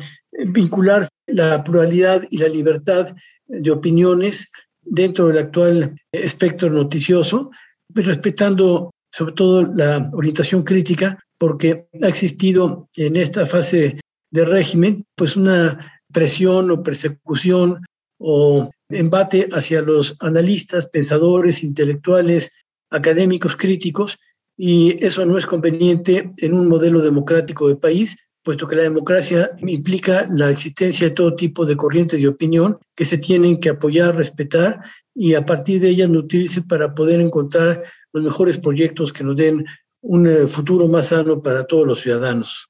vincular 0.45 1.07
la 1.25 1.63
pluralidad 1.63 2.21
y 2.31 2.37
la 2.39 2.49
libertad 2.49 3.15
de 3.45 3.71
opiniones 3.71 4.51
dentro 4.81 5.27
del 5.27 5.37
actual 5.37 5.95
espectro 6.11 6.69
noticioso, 6.69 7.49
respetando 7.93 8.91
sobre 9.11 9.33
todo 9.33 9.63
la 9.63 10.09
orientación 10.13 10.63
crítica, 10.63 11.19
porque 11.37 11.87
ha 12.01 12.07
existido 12.07 12.89
en 12.95 13.15
esta 13.15 13.45
fase 13.45 13.99
de 14.31 14.45
régimen 14.45 15.05
pues 15.15 15.35
una 15.35 16.01
presión 16.11 16.71
o 16.71 16.83
persecución 16.83 17.85
o 18.19 18.69
embate 18.89 19.47
hacia 19.51 19.81
los 19.81 20.15
analistas, 20.19 20.87
pensadores, 20.87 21.63
intelectuales, 21.63 22.51
académicos, 22.89 23.55
críticos, 23.55 24.17
y 24.57 25.03
eso 25.05 25.25
no 25.25 25.37
es 25.37 25.45
conveniente 25.45 26.31
en 26.37 26.53
un 26.53 26.67
modelo 26.67 27.01
democrático 27.01 27.67
de 27.67 27.75
país, 27.75 28.17
puesto 28.43 28.65
que 28.65 28.77
la 28.77 28.83
democracia 28.83 29.51
implica 29.59 30.25
la 30.29 30.49
existencia 30.49 31.07
de 31.07 31.13
todo 31.13 31.35
tipo 31.35 31.65
de 31.65 31.75
corrientes 31.75 32.21
de 32.21 32.27
opinión 32.27 32.79
que 32.95 33.05
se 33.05 33.17
tienen 33.17 33.59
que 33.59 33.69
apoyar, 33.69 34.15
respetar 34.15 34.81
y 35.19 35.33
a 35.33 35.43
partir 35.43 35.81
de 35.81 35.89
ellas 35.89 36.11
nutrirse 36.11 36.61
para 36.61 36.93
poder 36.93 37.19
encontrar 37.19 37.83
los 38.13 38.23
mejores 38.23 38.59
proyectos 38.59 39.11
que 39.11 39.23
nos 39.23 39.35
den 39.35 39.65
un 40.01 40.27
eh, 40.27 40.45
futuro 40.45 40.87
más 40.87 41.07
sano 41.07 41.41
para 41.41 41.65
todos 41.65 41.87
los 41.87 42.01
ciudadanos. 42.01 42.69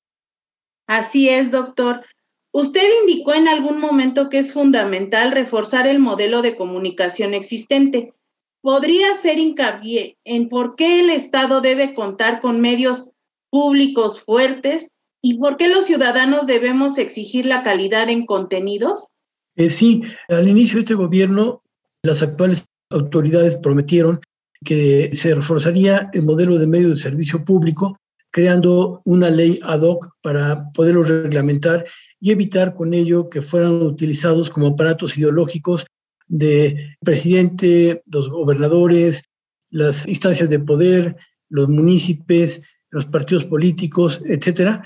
Así 0.87 1.27
es, 1.27 1.51
doctor. 1.51 2.05
Usted 2.53 2.87
indicó 3.01 3.33
en 3.33 3.49
algún 3.49 3.81
momento 3.81 4.29
que 4.29 4.39
es 4.39 4.53
fundamental 4.53 5.33
reforzar 5.33 5.87
el 5.87 5.99
modelo 5.99 6.41
de 6.41 6.55
comunicación 6.55 7.33
existente. 7.33 8.13
¿Podría 8.61 9.13
ser 9.13 9.39
hincapié 9.39 10.17
en 10.23 10.47
por 10.47 10.77
qué 10.77 11.01
el 11.01 11.09
Estado 11.09 11.59
debe 11.59 11.93
contar 11.93 12.39
con 12.39 12.61
medios 12.61 13.11
públicos 13.49 14.21
fuertes 14.21 14.95
y 15.21 15.37
por 15.37 15.57
qué 15.57 15.67
los 15.67 15.85
ciudadanos 15.85 16.47
debemos 16.47 16.97
exigir 16.97 17.45
la 17.45 17.61
calidad 17.61 18.09
en 18.09 18.25
contenidos? 18.25 19.11
Eh, 19.57 19.69
sí, 19.69 20.03
al 20.29 20.47
inicio 20.47 20.75
de 20.75 20.81
este 20.81 20.93
gobierno, 20.93 21.61
las 22.03 22.23
actuales 22.23 22.65
autoridades 22.89 23.57
prometieron 23.57 24.19
que 24.63 25.11
se 25.13 25.35
reforzaría 25.35 26.09
el 26.13 26.23
modelo 26.23 26.57
de 26.57 26.67
medios 26.67 26.89
de 26.89 27.09
servicio 27.09 27.43
público, 27.45 27.97
creando 28.31 29.01
una 29.05 29.29
ley 29.29 29.59
ad 29.63 29.81
hoc 29.81 30.09
para 30.21 30.71
poderlo 30.71 31.03
reglamentar 31.03 31.85
y 32.19 32.31
evitar 32.31 32.73
con 32.73 32.93
ello 32.93 33.29
que 33.29 33.41
fueran 33.41 33.81
utilizados 33.81 34.49
como 34.49 34.67
aparatos 34.67 35.17
ideológicos 35.17 35.85
de 36.27 36.95
presidente, 37.01 38.01
los 38.05 38.29
gobernadores, 38.29 39.23
las 39.69 40.07
instancias 40.07 40.49
de 40.49 40.59
poder, 40.59 41.15
los 41.49 41.69
municipios, 41.69 42.61
los 42.89 43.05
partidos 43.05 43.45
políticos, 43.45 44.21
etcétera, 44.25 44.83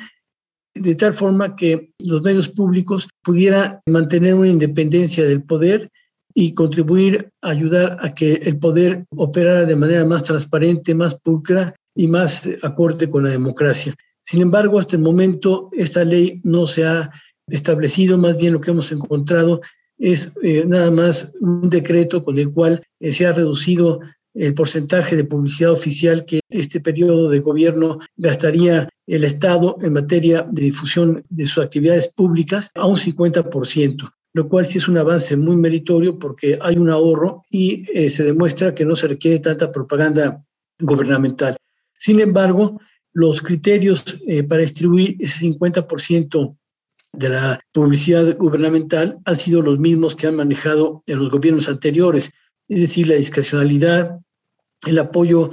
de 0.74 0.96
tal 0.96 1.14
forma 1.14 1.56
que 1.56 1.92
los 2.00 2.22
medios 2.22 2.50
públicos 2.50 3.08
pudieran 3.24 3.80
mantener 3.86 4.36
una 4.36 4.48
independencia 4.50 5.26
del 5.26 5.44
poder 5.44 5.90
y 6.34 6.54
contribuir 6.54 7.32
a 7.42 7.50
ayudar 7.50 7.98
a 8.02 8.14
que 8.14 8.34
el 8.34 8.58
poder 8.58 9.06
operara 9.16 9.66
de 9.66 9.76
manera 9.76 10.06
más 10.06 10.24
transparente, 10.24 10.96
más 10.96 11.16
pulcra 11.16 11.76
y 11.96 12.08
más 12.08 12.48
acorde 12.62 13.10
con 13.10 13.24
la 13.24 13.30
democracia. 13.30 13.94
Sin 14.24 14.42
embargo, 14.42 14.80
hasta 14.80 14.96
el 14.96 15.02
momento 15.02 15.70
esta 15.74 16.04
ley 16.04 16.40
no 16.44 16.68
se 16.68 16.86
ha 16.86 17.12
establecido, 17.48 18.18
más 18.18 18.38
bien 18.38 18.54
lo 18.54 18.62
que 18.62 18.72
hemos 18.72 18.92
encontrado 18.92 19.62
es 19.98 20.34
eh, 20.42 20.64
nada 20.66 20.90
más 20.90 21.36
un 21.42 21.70
decreto 21.70 22.24
con 22.24 22.40
el 22.40 22.52
cual 22.52 22.84
eh, 23.00 23.12
se 23.12 23.28
ha 23.28 23.34
reducido 23.34 24.00
el 24.34 24.54
porcentaje 24.54 25.16
de 25.16 25.26
publicidad 25.26 25.72
oficial 25.72 26.26
que 26.26 26.40
este 26.50 26.80
periodo 26.80 27.30
de 27.30 27.40
gobierno 27.40 28.00
gastaría 28.16 28.90
el 29.06 29.24
Estado 29.24 29.76
en 29.82 29.94
materia 29.94 30.46
de 30.50 30.64
difusión 30.64 31.24
de 31.30 31.46
sus 31.46 31.64
actividades 31.64 32.08
públicas 32.08 32.72
a 32.76 32.88
un 32.88 32.96
50%, 32.96 34.12
lo 34.34 34.48
cual 34.48 34.66
sí 34.66 34.78
es 34.78 34.88
un 34.88 34.98
avance 34.98 35.36
muy 35.36 35.58
meritorio 35.58 36.18
porque 36.18 36.58
hay 36.62 36.78
un 36.78 36.90
ahorro 36.90 37.42
y 37.50 37.86
eh, 37.94 38.10
se 38.10 38.24
demuestra 38.24 38.74
que 38.74 38.86
no 38.86 38.96
se 38.96 39.08
requiere 39.08 39.40
tanta 39.40 39.72
propaganda 39.72 40.44
gubernamental. 40.80 41.58
Sin 41.98 42.20
embargo, 42.20 42.80
los 43.14 43.42
criterios 43.42 44.20
eh, 44.28 44.44
para 44.44 44.62
distribuir 44.62 45.18
ese 45.20 45.46
50% 45.48 46.56
de 47.14 47.30
la 47.30 47.60
publicidad 47.74 48.38
gubernamental 48.38 49.20
han 49.26 49.36
sido 49.36 49.62
los 49.62 49.78
mismos 49.80 50.16
que 50.16 50.28
han 50.28 50.38
manejado 50.38 51.04
en 51.08 51.20
los 51.20 51.30
gobiernos 51.30 51.68
anteriores, 51.68 52.32
es 52.70 52.80
decir, 52.80 53.08
la 53.08 53.16
discrecionalidad, 53.16 54.18
el 54.88 54.98
apoyo 54.98 55.52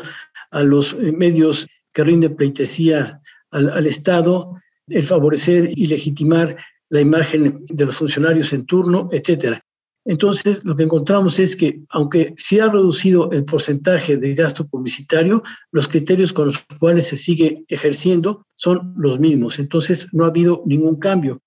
a 0.52 0.62
los 0.62 0.94
eh, 0.94 1.12
medios 1.12 1.66
que 1.92 2.04
rinden 2.04 2.36
pleitesía 2.36 3.20
al, 3.50 3.70
al 3.70 3.86
Estado, 3.86 4.54
el 4.86 5.02
favorecer 5.02 5.70
y 5.74 5.88
legitimar 5.88 6.56
la 6.90 7.00
imagen 7.00 7.64
de 7.66 7.84
los 7.86 7.96
funcionarios 7.96 8.52
en 8.52 8.66
turno, 8.66 9.08
etcétera. 9.12 9.62
Entonces, 10.04 10.64
lo 10.64 10.74
que 10.74 10.84
encontramos 10.84 11.38
es 11.38 11.54
que, 11.54 11.82
aunque 11.90 12.32
se 12.38 12.62
ha 12.62 12.70
reducido 12.70 13.30
el 13.30 13.44
porcentaje 13.44 14.16
de 14.16 14.34
gasto 14.34 14.66
publicitario, 14.66 15.42
los 15.70 15.86
criterios 15.86 16.32
con 16.32 16.46
los 16.46 16.58
cuales 16.80 17.08
se 17.08 17.18
sigue 17.18 17.64
ejerciendo 17.68 18.46
son 18.54 18.94
los 18.96 19.20
mismos. 19.20 19.58
Entonces, 19.58 20.08
no 20.12 20.24
ha 20.24 20.28
habido 20.28 20.62
ningún 20.64 20.96
cambio. 20.96 21.42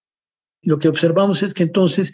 Lo 0.61 0.77
que 0.77 0.89
observamos 0.89 1.41
es 1.41 1.55
que 1.55 1.63
entonces 1.63 2.13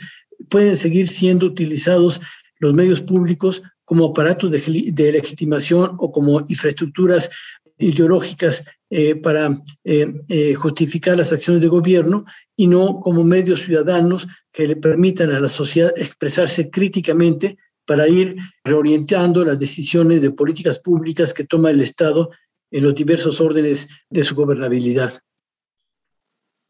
pueden 0.50 0.78
seguir 0.78 1.10
siendo 1.10 1.48
utilizados 1.48 2.22
los 2.60 2.74
medios 2.74 3.02
públicos 3.02 3.62
como 3.84 4.06
aparatos 4.06 4.52
de, 4.52 5.12
legitimación 5.12 5.96
o 5.98 6.12
como 6.12 6.42
infraestructuras 6.48 7.30
ideológicas 7.78 8.64
eh, 8.90 9.16
para 9.18 9.62
eh, 9.84 10.14
eh, 10.30 10.54
justificar 10.54 11.18
las 11.18 11.34
acciones 11.34 11.62
de 11.62 11.68
gobierno 11.68 12.24
y 12.56 12.68
no 12.68 13.02
como 13.02 13.26
medios 13.26 13.60
ciudadanos 13.64 14.28
que 14.54 14.66
le 14.66 14.78
permitan 14.78 15.30
a 15.32 15.42
la 15.42 15.50
sociedad 15.50 15.92
expresarse 15.98 16.70
críticamente 16.70 17.58
para 17.86 18.08
ir 18.08 18.38
reorientando 18.64 19.44
las 19.44 19.60
decisiones 19.60 20.22
de 20.22 20.32
políticas 20.32 20.80
públicas 20.80 21.34
que 21.34 21.44
toma 21.44 21.72
el 21.72 21.82
Estado 21.82 22.30
en 22.72 22.84
los 22.84 22.96
diversos 22.96 23.42
órdenes 23.42 23.90
de 24.10 24.24
su 24.24 24.36
gobernabilidad. 24.36 25.20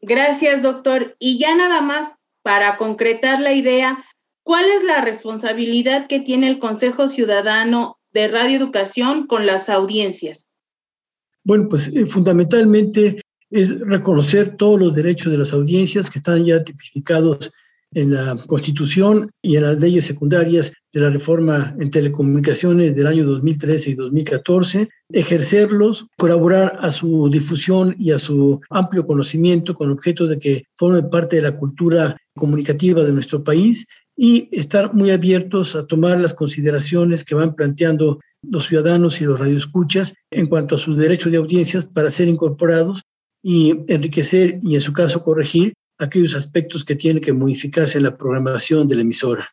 Gracias, 0.00 0.60
doctor. 0.60 1.14
Y 1.20 1.38
ya 1.38 1.54
nada 1.54 1.82
más 1.82 2.12
para 2.42 2.76
concretar 2.76 3.40
la 3.40 3.52
idea, 3.52 4.04
¿cuál 4.42 4.68
es 4.70 4.82
la 4.82 5.02
responsabilidad 5.02 6.08
que 6.08 6.18
tiene 6.18 6.48
el 6.48 6.58
Consejo 6.58 7.06
Ciudadano 7.06 8.00
de 8.10 8.26
Radio 8.26 8.56
Educación 8.56 9.28
con 9.28 9.46
las 9.46 9.68
audiencias? 9.68 10.47
Bueno, 11.48 11.66
pues 11.66 11.88
eh, 11.96 12.04
fundamentalmente 12.04 13.22
es 13.50 13.80
reconocer 13.80 14.58
todos 14.58 14.78
los 14.78 14.94
derechos 14.94 15.32
de 15.32 15.38
las 15.38 15.54
audiencias 15.54 16.10
que 16.10 16.18
están 16.18 16.44
ya 16.44 16.62
tipificados 16.62 17.50
en 17.94 18.12
la 18.12 18.36
Constitución 18.46 19.30
y 19.40 19.56
en 19.56 19.62
las 19.62 19.80
leyes 19.80 20.04
secundarias 20.04 20.74
de 20.92 21.00
la 21.00 21.08
reforma 21.08 21.74
en 21.80 21.90
telecomunicaciones 21.90 22.94
del 22.94 23.06
año 23.06 23.24
2013 23.24 23.92
y 23.92 23.94
2014, 23.94 24.88
ejercerlos, 25.10 26.06
colaborar 26.18 26.76
a 26.82 26.90
su 26.90 27.30
difusión 27.30 27.96
y 27.98 28.10
a 28.10 28.18
su 28.18 28.60
amplio 28.68 29.06
conocimiento 29.06 29.74
con 29.74 29.90
objeto 29.90 30.26
de 30.26 30.38
que 30.38 30.64
formen 30.76 31.08
parte 31.08 31.36
de 31.36 31.42
la 31.42 31.56
cultura 31.56 32.14
comunicativa 32.34 33.02
de 33.04 33.12
nuestro 33.12 33.42
país 33.42 33.86
y 34.14 34.50
estar 34.52 34.92
muy 34.92 35.12
abiertos 35.12 35.76
a 35.76 35.86
tomar 35.86 36.20
las 36.20 36.34
consideraciones 36.34 37.24
que 37.24 37.34
van 37.34 37.54
planteando 37.54 38.18
los 38.42 38.66
ciudadanos 38.66 39.20
y 39.20 39.24
los 39.24 39.38
radioescuchas 39.38 40.14
en 40.30 40.46
cuanto 40.46 40.74
a 40.74 40.78
sus 40.78 40.96
derechos 40.96 41.32
de 41.32 41.38
audiencias 41.38 41.84
para 41.84 42.10
ser 42.10 42.28
incorporados 42.28 43.02
y 43.42 43.74
enriquecer 43.88 44.58
y 44.62 44.74
en 44.74 44.80
su 44.80 44.92
caso 44.92 45.22
corregir 45.22 45.72
aquellos 45.98 46.34
aspectos 46.36 46.84
que 46.84 46.96
tienen 46.96 47.22
que 47.22 47.32
modificarse 47.32 47.98
en 47.98 48.04
la 48.04 48.16
programación 48.16 48.88
de 48.88 48.96
la 48.96 49.02
emisora. 49.02 49.48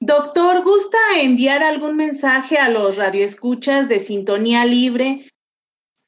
Doctor, 0.00 0.64
¿gusta 0.64 0.98
enviar 1.20 1.62
algún 1.62 1.96
mensaje 1.96 2.58
a 2.58 2.68
los 2.68 2.96
radioescuchas 2.96 3.88
de 3.88 4.00
Sintonía 4.00 4.64
Libre? 4.64 5.28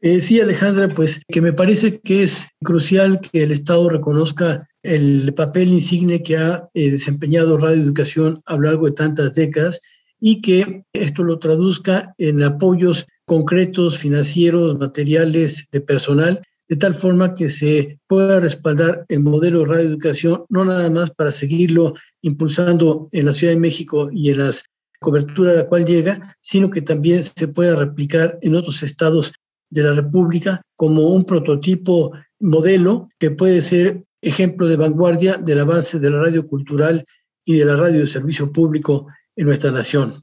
Eh, 0.00 0.20
sí, 0.20 0.40
Alejandra, 0.40 0.88
pues 0.88 1.22
que 1.28 1.40
me 1.40 1.52
parece 1.52 2.00
que 2.00 2.24
es 2.24 2.48
crucial 2.62 3.20
que 3.20 3.42
el 3.42 3.52
Estado 3.52 3.88
reconozca 3.88 4.68
el 4.82 5.32
papel 5.34 5.68
insigne 5.68 6.22
que 6.22 6.37
ha 6.37 6.68
eh, 6.74 6.90
desempeñado 6.90 7.56
Radio 7.56 7.82
Educación 7.82 8.42
a 8.44 8.56
lo 8.56 8.62
largo 8.62 8.87
de 8.87 8.92
tantas 8.92 9.34
décadas 9.34 9.80
y 10.26 10.40
que 10.40 10.84
esto 10.94 11.22
lo 11.22 11.38
traduzca 11.38 12.14
en 12.16 12.42
apoyos 12.42 13.06
concretos, 13.26 13.98
financieros, 13.98 14.78
materiales, 14.78 15.68
de 15.70 15.82
personal 15.82 16.40
de 16.66 16.76
tal 16.76 16.94
forma 16.94 17.34
que 17.34 17.50
se 17.50 17.98
pueda 18.06 18.40
respaldar 18.40 19.04
el 19.10 19.20
modelo 19.20 19.58
de 19.58 19.66
radioeducación, 19.66 20.46
no 20.48 20.64
nada 20.64 20.88
más 20.88 21.10
para 21.10 21.30
seguirlo 21.30 21.92
impulsando 22.22 23.06
en 23.12 23.26
la 23.26 23.34
Ciudad 23.34 23.52
de 23.52 23.60
México 23.60 24.08
y 24.10 24.30
en 24.30 24.38
las 24.38 24.64
cobertura 24.98 25.52
a 25.52 25.56
la 25.56 25.66
cual 25.66 25.84
llega, 25.84 26.34
sino 26.40 26.70
que 26.70 26.80
también 26.80 27.22
se 27.22 27.48
pueda 27.48 27.76
replicar 27.76 28.38
en 28.40 28.54
otros 28.54 28.82
estados 28.82 29.34
de 29.68 29.82
la 29.82 29.92
República 29.92 30.62
como 30.74 31.08
un 31.08 31.24
prototipo 31.24 32.12
modelo 32.40 33.10
que 33.18 33.30
puede 33.30 33.60
ser 33.60 34.04
ejemplo 34.22 34.68
de 34.68 34.76
vanguardia 34.76 35.37
del 35.37 35.60
avance 35.60 35.98
de 35.98 36.08
la 36.08 36.20
radio 36.20 36.46
cultural 36.46 37.04
y 37.44 37.58
de 37.58 37.66
la 37.66 37.76
radio 37.76 38.00
de 38.00 38.06
servicio 38.06 38.50
público 38.50 39.06
en 39.36 39.46
nuestra 39.46 39.70
nación. 39.70 40.22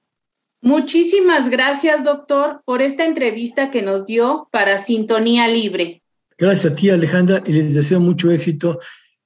Muchísimas 0.62 1.50
gracias, 1.50 2.04
doctor, 2.04 2.62
por 2.66 2.82
esta 2.82 3.06
entrevista 3.06 3.72
que 3.72 3.82
nos 3.82 4.06
dio 4.06 4.48
para 4.52 4.78
Sintonía 4.78 5.48
Libre. 5.48 6.04
Gracias 6.38 6.74
a 6.74 6.76
ti, 6.76 6.90
Alejandra, 6.90 7.42
y 7.46 7.52
les 7.52 7.74
deseo 7.74 8.00
mucho 8.00 8.30
éxito 8.32 8.80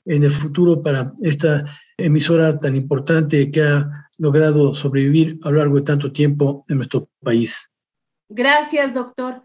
en 0.05 0.23
el 0.23 0.31
futuro 0.31 0.81
para 0.81 1.13
esta 1.21 1.65
emisora 1.97 2.57
tan 2.57 2.75
importante 2.75 3.51
que 3.51 3.61
ha 3.61 4.09
logrado 4.17 4.73
sobrevivir 4.73 5.39
a 5.43 5.51
lo 5.51 5.57
largo 5.57 5.75
de 5.75 5.81
tanto 5.81 6.11
tiempo 6.11 6.65
en 6.69 6.77
nuestro 6.77 7.09
país. 7.21 7.69
Gracias, 8.29 8.93
doctor. 8.93 9.41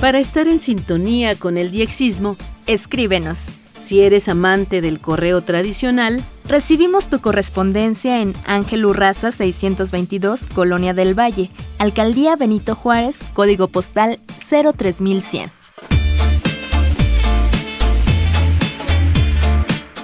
Para 0.00 0.18
estar 0.18 0.48
en 0.48 0.60
sintonía 0.60 1.36
con 1.36 1.58
el 1.58 1.70
diexismo, 1.70 2.38
escríbenos. 2.66 3.50
Si 3.80 4.00
eres 4.00 4.28
amante 4.28 4.80
del 4.80 4.98
correo 4.98 5.42
tradicional, 5.42 6.22
recibimos 6.50 7.08
tu 7.08 7.20
correspondencia 7.20 8.20
en 8.20 8.34
Ángel 8.44 8.84
Urraza 8.84 9.30
622, 9.30 10.48
Colonia 10.48 10.92
del 10.92 11.16
Valle, 11.16 11.48
Alcaldía 11.78 12.34
Benito 12.34 12.74
Juárez, 12.74 13.20
código 13.34 13.68
postal 13.68 14.18
03100. 14.26 15.50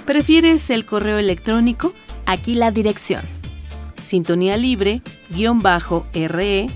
¿Prefieres 0.07 0.71
el 0.71 0.87
correo 0.87 1.19
electrónico? 1.19 1.93
Aquí 2.27 2.55
la 2.55 2.71
dirección. 2.71 3.23
Sintonía 4.05 4.57
libre, 4.57 5.03
guion 5.31 5.59
bajo, 5.59 6.07
re, 6.15 6.69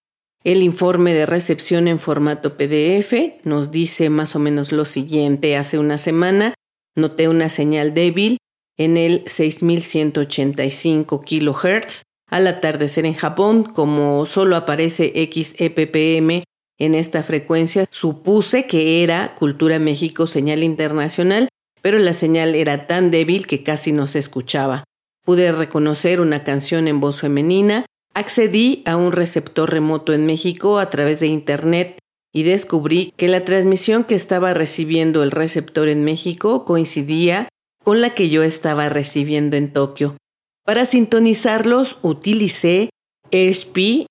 el 0.44 0.62
informe 0.62 1.14
de 1.14 1.24
recepción 1.24 1.88
en 1.88 1.98
formato 1.98 2.58
PDF. 2.58 3.14
Nos 3.44 3.70
dice 3.70 4.10
más 4.10 4.36
o 4.36 4.38
menos 4.38 4.70
lo 4.70 4.84
siguiente. 4.84 5.56
Hace 5.56 5.78
una 5.78 5.96
semana 5.96 6.52
noté 6.94 7.28
una 7.28 7.48
señal 7.48 7.94
débil 7.94 8.36
en 8.80 8.96
el 8.96 9.22
6185 9.26 11.22
kHz. 11.22 12.02
Al 12.28 12.46
atardecer 12.46 13.06
en 13.06 13.14
Japón, 13.14 13.64
como 13.64 14.24
solo 14.24 14.56
aparece 14.56 15.12
XEPPM 15.32 16.42
en 16.78 16.94
esta 16.94 17.22
frecuencia, 17.22 17.86
supuse 17.90 18.66
que 18.66 19.02
era 19.02 19.34
Cultura 19.36 19.78
México 19.78 20.26
señal 20.26 20.62
internacional 20.62 21.48
pero 21.82 21.98
la 21.98 22.12
señal 22.12 22.54
era 22.54 22.86
tan 22.86 23.10
débil 23.10 23.46
que 23.46 23.62
casi 23.62 23.92
no 23.92 24.06
se 24.06 24.18
escuchaba. 24.18 24.84
Pude 25.24 25.52
reconocer 25.52 26.20
una 26.20 26.44
canción 26.44 26.88
en 26.88 27.00
voz 27.00 27.20
femenina, 27.20 27.86
accedí 28.14 28.82
a 28.86 28.96
un 28.96 29.12
receptor 29.12 29.70
remoto 29.70 30.12
en 30.12 30.26
México 30.26 30.78
a 30.78 30.88
través 30.88 31.20
de 31.20 31.26
Internet 31.26 31.98
y 32.32 32.42
descubrí 32.42 33.12
que 33.16 33.28
la 33.28 33.44
transmisión 33.44 34.04
que 34.04 34.14
estaba 34.14 34.54
recibiendo 34.54 35.22
el 35.22 35.30
receptor 35.30 35.88
en 35.88 36.04
México 36.04 36.64
coincidía 36.64 37.48
con 37.82 38.00
la 38.00 38.14
que 38.14 38.28
yo 38.28 38.42
estaba 38.42 38.88
recibiendo 38.88 39.56
en 39.56 39.72
Tokio. 39.72 40.16
Para 40.64 40.84
sintonizarlos 40.84 41.98
utilicé 42.02 42.90
AirSP, 43.32 44.06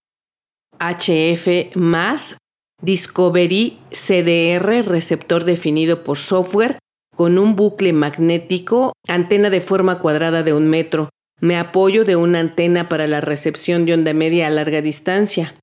HF 0.80 1.76
Discovery 2.82 3.78
CDR, 3.92 4.86
receptor 4.88 5.44
definido 5.44 6.04
por 6.04 6.18
software, 6.18 6.80
con 7.16 7.38
un 7.38 7.56
bucle 7.56 7.92
magnético, 7.92 8.94
antena 9.08 9.50
de 9.50 9.60
forma 9.60 10.00
cuadrada 10.00 10.44
de 10.44 10.54
un 10.54 10.68
metro. 10.68 11.10
Me 11.42 11.58
apoyo 11.58 12.06
de 12.06 12.16
una 12.16 12.40
antena 12.40 12.88
para 12.88 13.08
la 13.08 13.20
recepción 13.20 13.86
de 13.86 13.94
onda 13.94 14.14
media 14.14 14.48
a 14.48 14.50
larga 14.50 14.82
distancia. 14.82 15.56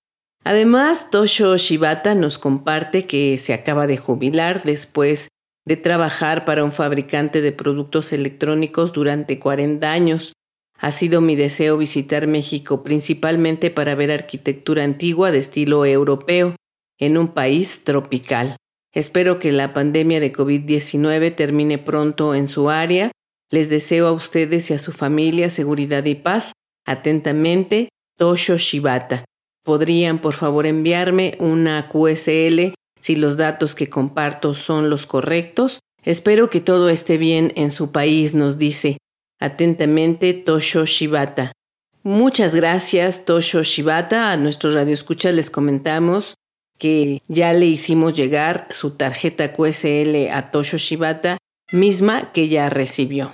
Además, 0.44 1.10
Tosho 1.10 1.56
Shibata 1.56 2.14
nos 2.14 2.38
comparte 2.38 3.06
que 3.06 3.36
se 3.38 3.52
acaba 3.54 3.86
de 3.86 3.96
jubilar 3.96 4.62
después 4.62 5.28
de 5.66 5.76
trabajar 5.76 6.44
para 6.44 6.64
un 6.64 6.72
fabricante 6.72 7.42
de 7.42 7.52
productos 7.52 8.12
electrónicos 8.12 8.92
durante 8.92 9.38
40 9.38 9.92
años. 9.92 10.32
Ha 10.78 10.92
sido 10.92 11.20
mi 11.20 11.36
deseo 11.36 11.76
visitar 11.76 12.26
México 12.26 12.82
principalmente 12.82 13.70
para 13.70 13.94
ver 13.94 14.10
arquitectura 14.10 14.84
antigua 14.84 15.32
de 15.32 15.38
estilo 15.38 15.84
europeo 15.84 16.54
en 16.98 17.18
un 17.18 17.28
país 17.28 17.82
tropical. 17.82 18.56
Espero 18.92 19.38
que 19.38 19.52
la 19.52 19.74
pandemia 19.74 20.20
de 20.20 20.32
COVID-19 20.32 21.34
termine 21.34 21.78
pronto 21.78 22.34
en 22.34 22.46
su 22.46 22.70
área. 22.70 23.10
Les 23.50 23.68
deseo 23.68 24.06
a 24.06 24.12
ustedes 24.12 24.70
y 24.70 24.74
a 24.74 24.78
su 24.78 24.92
familia 24.92 25.50
seguridad 25.50 26.04
y 26.04 26.14
paz. 26.14 26.52
Atentamente, 26.86 27.88
Tosho 28.16 28.56
Shibata. 28.56 29.24
¿Podrían, 29.64 30.20
por 30.20 30.34
favor, 30.34 30.64
enviarme 30.64 31.36
una 31.40 31.88
QSL 31.88 32.72
si 33.06 33.14
los 33.14 33.36
datos 33.36 33.76
que 33.76 33.88
comparto 33.88 34.54
son 34.54 34.90
los 34.90 35.06
correctos? 35.06 35.78
Espero 36.02 36.50
que 36.50 36.60
todo 36.60 36.88
esté 36.88 37.18
bien 37.18 37.52
en 37.54 37.70
su 37.70 37.92
país, 37.92 38.34
nos 38.34 38.58
dice. 38.58 38.98
Atentamente, 39.38 40.34
Tosho 40.34 40.86
Shibata. 40.86 41.52
Muchas 42.02 42.56
gracias, 42.56 43.24
Tosho 43.24 43.62
Shibata. 43.62 44.32
A 44.32 44.36
nuestros 44.36 44.74
radioescuchas 44.74 45.32
les 45.34 45.50
comentamos 45.50 46.34
que 46.78 47.22
ya 47.28 47.52
le 47.52 47.66
hicimos 47.66 48.14
llegar 48.14 48.66
su 48.70 48.90
tarjeta 48.90 49.52
QSL 49.52 50.28
a 50.32 50.50
Tosho 50.50 50.76
Shibata, 50.76 51.38
misma 51.70 52.32
que 52.32 52.48
ya 52.48 52.68
recibió. 52.70 53.32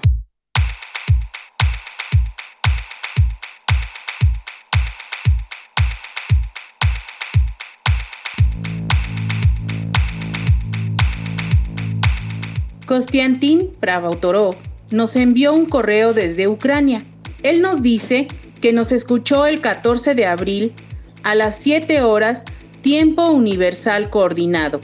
Kostiantin 12.92 13.72
Pravautorov 13.80 14.54
nos 14.90 15.16
envió 15.16 15.54
un 15.54 15.64
correo 15.64 16.12
desde 16.12 16.46
Ucrania. 16.46 17.06
Él 17.42 17.62
nos 17.62 17.80
dice 17.80 18.26
que 18.60 18.74
nos 18.74 18.92
escuchó 18.92 19.46
el 19.46 19.62
14 19.62 20.14
de 20.14 20.26
abril 20.26 20.74
a 21.22 21.34
las 21.34 21.56
7 21.56 22.02
horas 22.02 22.44
Tiempo 22.82 23.30
Universal 23.30 24.10
Coordinado, 24.10 24.82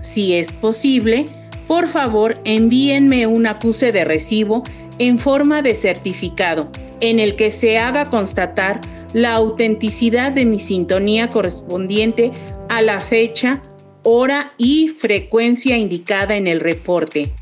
Si 0.01 0.35
es 0.35 0.51
posible, 0.51 1.27
por 1.67 1.89
favor 1.89 2.41
envíenme 2.45 3.27
un 3.27 3.47
acuse 3.47 3.93
de 3.93 4.05
recibo 4.05 4.63
en 4.99 5.19
forma 5.19 5.63
de 5.63 5.75
certificado 5.75 6.71
en 7.01 7.19
el 7.19 7.37
que 7.37 7.51
se 7.51 7.79
haga 7.79 8.05
constatar 8.07 8.81
la 9.13 9.35
autenticidad 9.35 10.33
de 10.33 10.47
mi 10.47 10.59
sintonía 10.59 11.29
correspondiente 11.29 12.33
a 12.69 12.81
la 12.81 13.01
fecha, 13.01 13.63
hora 14.03 14.55
y 14.57 14.89
frecuencia 14.89 15.77
indicada 15.77 16.37
en 16.37 16.47
el 16.47 16.61
reporte. 16.61 17.33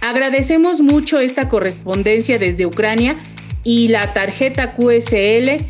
Agradecemos 0.00 0.80
mucho 0.80 1.18
esta 1.18 1.48
correspondencia 1.48 2.38
desde 2.38 2.64
Ucrania 2.64 3.16
y 3.64 3.88
la 3.88 4.14
tarjeta 4.14 4.74
QSL 4.74 5.62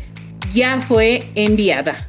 ya 0.53 0.81
fue 0.81 1.29
enviada. 1.35 2.08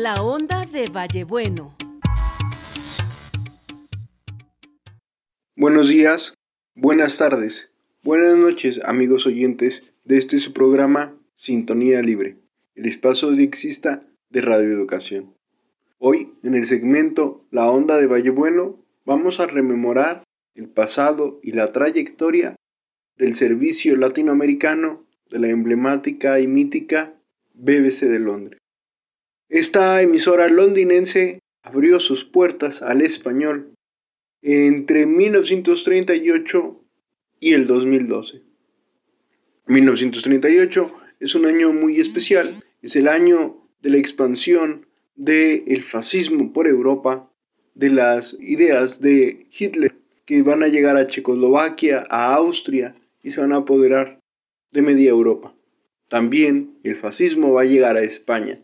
La 0.00 0.22
onda 0.22 0.62
de 0.72 0.84
Vallebueno. 0.92 1.74
Buenos 5.56 5.88
días, 5.88 6.34
buenas 6.76 7.18
tardes, 7.18 7.72
buenas 8.04 8.36
noches, 8.36 8.80
amigos 8.84 9.26
oyentes 9.26 9.92
de 10.04 10.18
este 10.18 10.38
su 10.38 10.52
programa 10.52 11.18
Sintonía 11.34 12.00
Libre, 12.00 12.36
el 12.76 12.86
espacio 12.86 13.32
de 13.32 13.42
exista 13.42 14.06
de 14.30 14.40
radioeducación. 14.40 15.34
Hoy, 15.98 16.32
en 16.44 16.54
el 16.54 16.68
segmento 16.68 17.44
La 17.50 17.68
Onda 17.68 17.96
de 17.96 18.06
Valle 18.06 18.30
Bueno, 18.30 18.78
vamos 19.04 19.40
a 19.40 19.48
rememorar 19.48 20.22
el 20.54 20.68
pasado 20.68 21.40
y 21.42 21.50
la 21.50 21.72
trayectoria 21.72 22.54
del 23.16 23.34
servicio 23.34 23.96
latinoamericano 23.96 25.04
de 25.28 25.40
la 25.40 25.48
emblemática 25.48 26.38
y 26.38 26.46
mítica 26.46 27.14
BBC 27.52 28.02
de 28.02 28.20
Londres. 28.20 28.57
Esta 29.48 30.02
emisora 30.02 30.48
londinense 30.48 31.40
abrió 31.62 32.00
sus 32.00 32.22
puertas 32.22 32.82
al 32.82 33.00
español 33.00 33.72
entre 34.42 35.06
1938 35.06 36.84
y 37.40 37.54
el 37.54 37.66
2012. 37.66 38.42
1938 39.66 40.92
es 41.20 41.34
un 41.34 41.46
año 41.46 41.72
muy 41.72 41.98
especial. 41.98 42.62
Es 42.82 42.94
el 42.94 43.08
año 43.08 43.56
de 43.80 43.88
la 43.88 43.96
expansión 43.96 44.86
del 45.16 45.82
fascismo 45.82 46.52
por 46.52 46.68
Europa, 46.68 47.32
de 47.74 47.88
las 47.88 48.36
ideas 48.40 49.00
de 49.00 49.46
Hitler 49.58 49.94
que 50.26 50.42
van 50.42 50.62
a 50.62 50.68
llegar 50.68 50.98
a 50.98 51.06
Checoslovaquia, 51.06 52.04
a 52.10 52.34
Austria 52.34 52.94
y 53.22 53.30
se 53.30 53.40
van 53.40 53.52
a 53.54 53.56
apoderar 53.56 54.20
de 54.72 54.82
media 54.82 55.08
Europa. 55.08 55.54
También 56.08 56.78
el 56.82 56.96
fascismo 56.96 57.54
va 57.54 57.62
a 57.62 57.66
llegar 57.66 57.96
a 57.96 58.02
España. 58.02 58.60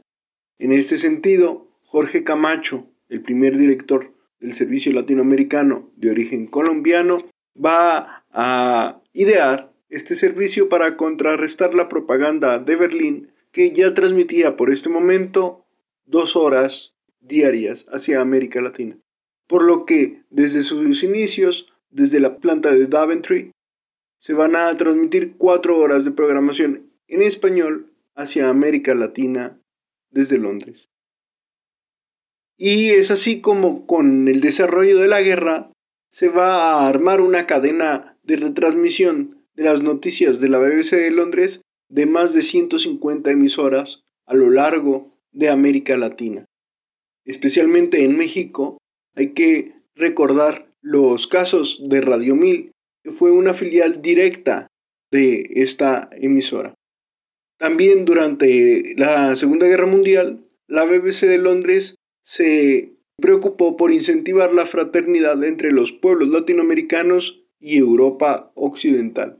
En 0.58 0.72
este 0.72 0.98
sentido, 0.98 1.68
Jorge 1.82 2.24
Camacho, 2.24 2.86
el 3.08 3.22
primer 3.22 3.58
director 3.58 4.12
del 4.40 4.54
Servicio 4.54 4.92
Latinoamericano 4.92 5.90
de 5.96 6.10
origen 6.10 6.46
colombiano, 6.46 7.18
va 7.56 8.24
a 8.30 9.00
idear 9.12 9.72
este 9.88 10.14
servicio 10.14 10.68
para 10.68 10.96
contrarrestar 10.96 11.74
la 11.74 11.88
propaganda 11.88 12.58
de 12.58 12.76
Berlín 12.76 13.32
que 13.52 13.72
ya 13.72 13.94
transmitía 13.94 14.56
por 14.56 14.72
este 14.72 14.88
momento 14.88 15.64
dos 16.04 16.36
horas 16.36 16.94
diarias 17.20 17.86
hacia 17.90 18.20
América 18.20 18.60
Latina. 18.60 18.98
Por 19.46 19.62
lo 19.62 19.86
que 19.86 20.22
desde 20.30 20.62
sus 20.62 21.02
inicios, 21.02 21.72
desde 21.90 22.20
la 22.20 22.38
planta 22.38 22.72
de 22.72 22.86
Daventry, 22.86 23.52
se 24.18 24.34
van 24.34 24.56
a 24.56 24.74
transmitir 24.76 25.34
cuatro 25.36 25.78
horas 25.78 26.04
de 26.04 26.10
programación 26.10 26.90
en 27.08 27.22
español 27.22 27.92
hacia 28.14 28.48
América 28.48 28.94
Latina 28.94 29.60
desde 30.14 30.38
Londres. 30.38 30.88
Y 32.56 32.90
es 32.90 33.10
así 33.10 33.40
como 33.40 33.86
con 33.86 34.28
el 34.28 34.40
desarrollo 34.40 34.98
de 34.98 35.08
la 35.08 35.20
guerra 35.20 35.72
se 36.12 36.28
va 36.28 36.74
a 36.74 36.88
armar 36.88 37.20
una 37.20 37.46
cadena 37.46 38.16
de 38.22 38.36
retransmisión 38.36 39.44
de 39.54 39.64
las 39.64 39.82
noticias 39.82 40.40
de 40.40 40.48
la 40.48 40.58
BBC 40.58 40.92
de 40.92 41.10
Londres 41.10 41.62
de 41.88 42.06
más 42.06 42.32
de 42.32 42.42
150 42.42 43.30
emisoras 43.30 44.04
a 44.26 44.34
lo 44.34 44.50
largo 44.50 45.12
de 45.32 45.48
América 45.50 45.96
Latina. 45.96 46.44
Especialmente 47.24 48.04
en 48.04 48.16
México, 48.16 48.78
hay 49.14 49.32
que 49.32 49.74
recordar 49.94 50.70
los 50.80 51.26
casos 51.26 51.80
de 51.88 52.00
Radio 52.00 52.36
1000, 52.36 52.72
que 53.02 53.12
fue 53.12 53.32
una 53.32 53.54
filial 53.54 54.02
directa 54.02 54.68
de 55.10 55.48
esta 55.56 56.08
emisora. 56.12 56.74
También 57.58 58.04
durante 58.04 58.94
la 58.96 59.36
Segunda 59.36 59.66
Guerra 59.66 59.86
Mundial, 59.86 60.44
la 60.66 60.84
BBC 60.84 61.26
de 61.26 61.38
Londres 61.38 61.96
se 62.24 62.94
preocupó 63.20 63.76
por 63.76 63.92
incentivar 63.92 64.52
la 64.52 64.66
fraternidad 64.66 65.42
entre 65.44 65.70
los 65.70 65.92
pueblos 65.92 66.28
latinoamericanos 66.28 67.44
y 67.60 67.78
Europa 67.78 68.50
Occidental. 68.54 69.38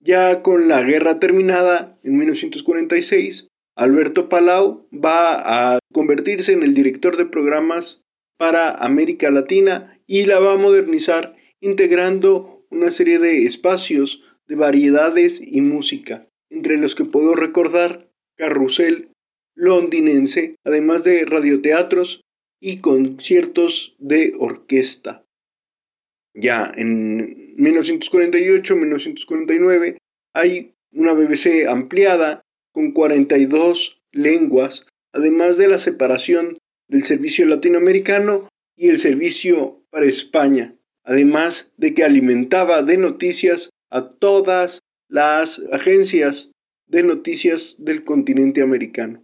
Ya 0.00 0.42
con 0.42 0.68
la 0.68 0.82
guerra 0.82 1.18
terminada 1.18 1.98
en 2.02 2.18
1946, 2.18 3.48
Alberto 3.76 4.28
Palau 4.28 4.86
va 4.92 5.74
a 5.74 5.78
convertirse 5.92 6.52
en 6.52 6.62
el 6.62 6.74
director 6.74 7.16
de 7.16 7.24
programas 7.24 8.02
para 8.38 8.70
América 8.70 9.30
Latina 9.30 9.98
y 10.06 10.26
la 10.26 10.38
va 10.40 10.54
a 10.54 10.58
modernizar 10.58 11.34
integrando 11.60 12.66
una 12.70 12.92
serie 12.92 13.18
de 13.18 13.46
espacios 13.46 14.22
de 14.46 14.56
variedades 14.56 15.40
y 15.40 15.62
música, 15.62 16.28
entre 16.54 16.76
los 16.76 16.94
que 16.94 17.04
puedo 17.04 17.34
recordar 17.34 18.06
Carrusel 18.36 19.08
londinense, 19.56 20.56
además 20.64 21.04
de 21.04 21.24
radioteatros 21.24 22.22
y 22.60 22.78
conciertos 22.78 23.94
de 23.98 24.34
orquesta. 24.38 25.24
Ya 26.34 26.72
en 26.76 27.56
1948-1949 27.56 29.98
hay 30.34 30.72
una 30.92 31.12
BBC 31.12 31.68
ampliada 31.68 32.42
con 32.72 32.90
42 32.92 34.00
lenguas, 34.12 34.86
además 35.12 35.56
de 35.56 35.68
la 35.68 35.78
separación 35.78 36.58
del 36.88 37.04
servicio 37.04 37.46
latinoamericano 37.46 38.48
y 38.76 38.88
el 38.88 38.98
servicio 38.98 39.80
para 39.90 40.06
España, 40.06 40.74
además 41.04 41.72
de 41.76 41.94
que 41.94 42.02
alimentaba 42.02 42.82
de 42.82 42.98
noticias 42.98 43.70
a 43.90 44.08
todas 44.08 44.80
las 45.14 45.62
agencias 45.70 46.50
de 46.88 47.04
noticias 47.04 47.76
del 47.78 48.02
continente 48.02 48.62
americano. 48.62 49.22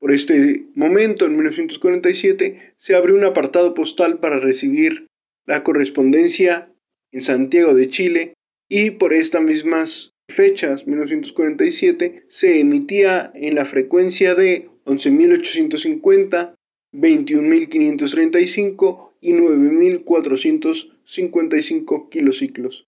Por 0.00 0.12
este 0.12 0.64
momento, 0.74 1.26
en 1.26 1.36
1947, 1.36 2.74
se 2.76 2.96
abrió 2.96 3.14
un 3.14 3.22
apartado 3.22 3.72
postal 3.72 4.18
para 4.18 4.40
recibir 4.40 5.06
la 5.46 5.62
correspondencia 5.62 6.72
en 7.12 7.22
Santiago 7.22 7.74
de 7.74 7.88
Chile 7.88 8.32
y 8.68 8.90
por 8.90 9.12
estas 9.12 9.44
mismas 9.44 10.10
fechas, 10.28 10.88
1947, 10.88 12.24
se 12.28 12.58
emitía 12.58 13.30
en 13.32 13.54
la 13.54 13.64
frecuencia 13.64 14.34
de 14.34 14.68
11.850 14.86 16.56
21.535 16.92 19.12
y 19.20 19.34
9.455 19.34 22.08
kilociclos. 22.08 22.87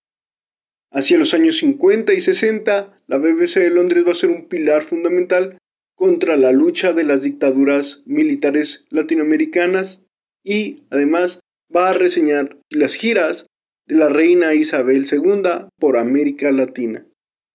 Hacia 0.93 1.19
los 1.19 1.35
años 1.35 1.59
50 1.59 2.13
y 2.15 2.21
60, 2.21 3.01
la 3.07 3.17
BBC 3.17 3.61
de 3.61 3.71
Londres 3.71 4.05
va 4.07 4.13
a 4.13 4.17
ser 4.17 4.31
un 4.31 4.49
pilar 4.49 4.87
fundamental 4.87 5.59
contra 5.95 6.37
la 6.37 6.51
lucha 6.51 6.93
de 6.93 7.05
las 7.05 7.23
dictaduras 7.23 8.03
militares 8.07 8.85
latinoamericanas 8.91 10.03
y 10.43 10.83
además 10.91 11.41
va 11.75 11.91
a 11.91 11.95
reseñar 11.95 12.57
las 12.71 12.95
giras 12.95 13.47
de 13.87 13.97
la 13.97 14.09
reina 14.09 14.55
Isabel 14.55 15.07
II 15.11 15.69
por 15.79 15.97
América 15.97 16.51
Latina. 16.51 17.07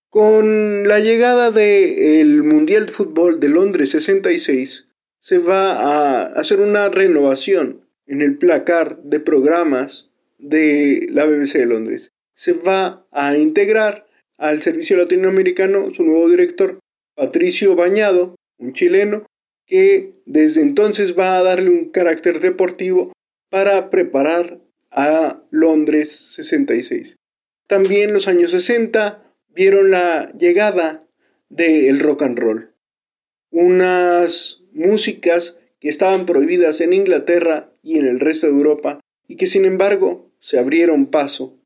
Con 0.09 0.87
la 0.87 0.99
llegada 0.99 1.51
del 1.51 2.43
Mundial 2.43 2.85
de 2.85 2.91
Fútbol 2.93 3.39
de 3.41 3.49
Londres 3.49 3.91
66, 3.91 4.87
se 5.19 5.39
va 5.39 5.73
a 5.73 6.25
hacer 6.27 6.61
una 6.61 6.87
renovación 6.87 7.81
en 8.05 8.21
el 8.21 8.37
placar 8.37 9.01
de 9.03 9.19
programas 9.19 10.11
de 10.37 11.07
la 11.09 11.25
BBC 11.25 11.57
de 11.57 11.65
Londres. 11.65 12.11
Se 12.35 12.53
va 12.53 13.05
a 13.11 13.37
integrar 13.37 14.05
al 14.37 14.61
servicio 14.61 14.97
latinoamericano 14.97 15.93
su 15.93 16.03
nuevo 16.03 16.29
director, 16.29 16.79
Patricio 17.15 17.75
Bañado, 17.75 18.35
un 18.57 18.73
chileno, 18.73 19.25
que 19.65 20.13
desde 20.25 20.61
entonces 20.61 21.17
va 21.17 21.37
a 21.37 21.43
darle 21.43 21.69
un 21.69 21.89
carácter 21.89 22.39
deportivo 22.39 23.13
para 23.49 23.89
preparar 23.89 24.59
a 24.91 25.41
Londres 25.49 26.11
66. 26.11 27.15
También 27.67 28.13
los 28.13 28.27
años 28.27 28.51
60 28.51 29.23
vieron 29.49 29.91
la 29.91 30.31
llegada 30.37 31.07
del 31.49 31.99
rock 31.99 32.23
and 32.23 32.37
roll. 32.37 32.73
Unas 33.51 34.63
músicas 34.73 35.59
que 35.79 35.89
estaban 35.89 36.25
prohibidas 36.25 36.81
en 36.81 36.93
Inglaterra 36.93 37.71
y 37.81 37.97
en 37.97 38.05
el 38.05 38.19
resto 38.19 38.47
de 38.47 38.53
Europa 38.53 38.99
y 39.27 39.37
que 39.37 39.47
sin 39.47 39.65
embargo 39.65 40.31
se 40.39 40.59
abrieron 40.59 41.07
paso. 41.07 41.57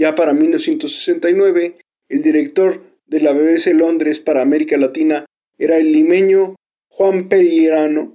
Ya 0.00 0.14
para 0.14 0.32
1969, 0.32 1.76
el 2.08 2.22
director 2.22 2.82
de 3.06 3.20
la 3.20 3.34
BBC 3.34 3.74
Londres 3.74 4.18
para 4.20 4.40
América 4.40 4.78
Latina 4.78 5.26
era 5.58 5.76
el 5.76 5.92
limeño 5.92 6.56
Juan 6.88 7.28
Perirano, 7.28 8.14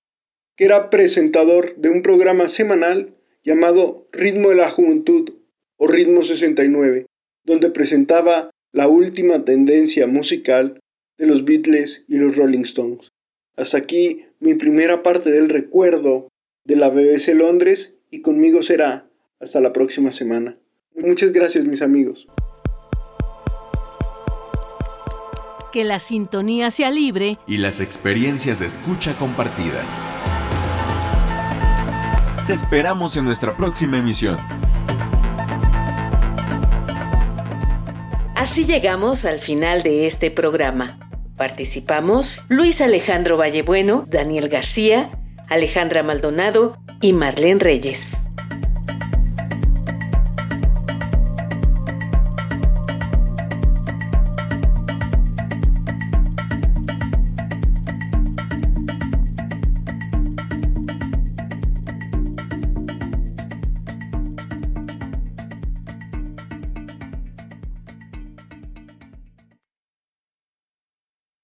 que 0.57 0.65
era 0.65 0.89
presentador 0.89 1.75
de 1.75 1.89
un 1.89 2.01
programa 2.01 2.49
semanal 2.49 3.13
llamado 3.43 4.07
Ritmo 4.11 4.49
de 4.49 4.55
la 4.55 4.71
Juventud 4.71 5.33
o 5.77 5.85
Ritmo 5.85 6.23
69, 6.23 7.05
donde 7.43 7.69
presentaba 7.69 8.49
la 8.71 8.87
última 8.87 9.45
tendencia 9.45 10.07
musical 10.07 10.79
de 11.19 11.27
los 11.27 11.45
Beatles 11.45 12.03
y 12.07 12.17
los 12.17 12.35
Rolling 12.35 12.63
Stones. 12.63 13.09
Hasta 13.57 13.77
aquí 13.77 14.25
mi 14.39 14.55
primera 14.55 15.03
parte 15.03 15.29
del 15.29 15.49
recuerdo 15.49 16.29
de 16.63 16.77
la 16.77 16.89
BBC 16.89 17.35
Londres 17.35 17.95
y 18.09 18.21
conmigo 18.21 18.63
será 18.63 19.07
hasta 19.39 19.61
la 19.61 19.71
próxima 19.71 20.11
semana. 20.11 20.57
Muchas 20.95 21.31
gracias 21.31 21.65
mis 21.65 21.81
amigos. 21.81 22.25
Que 25.71 25.83
la 25.83 25.99
sintonía 25.99 26.71
sea 26.71 26.89
libre 26.89 27.37
y 27.47 27.57
las 27.57 27.81
experiencias 27.81 28.59
de 28.59 28.67
escucha 28.67 29.13
compartidas. 29.15 29.85
Te 32.47 32.53
esperamos 32.53 33.17
en 33.17 33.25
nuestra 33.25 33.57
próxima 33.57 33.97
emisión. 33.97 34.37
Así 38.35 38.65
llegamos 38.65 39.25
al 39.25 39.39
final 39.39 39.83
de 39.83 40.07
este 40.07 40.31
programa. 40.31 40.99
Participamos 41.35 42.45
Luis 42.47 42.79
Alejandro 42.79 43.35
Vallebueno, 43.35 44.05
Daniel 44.07 44.47
García, 44.47 45.09
Alejandra 45.49 46.03
Maldonado 46.03 46.77
y 47.01 47.11
Marlene 47.11 47.59
Reyes. 47.59 48.24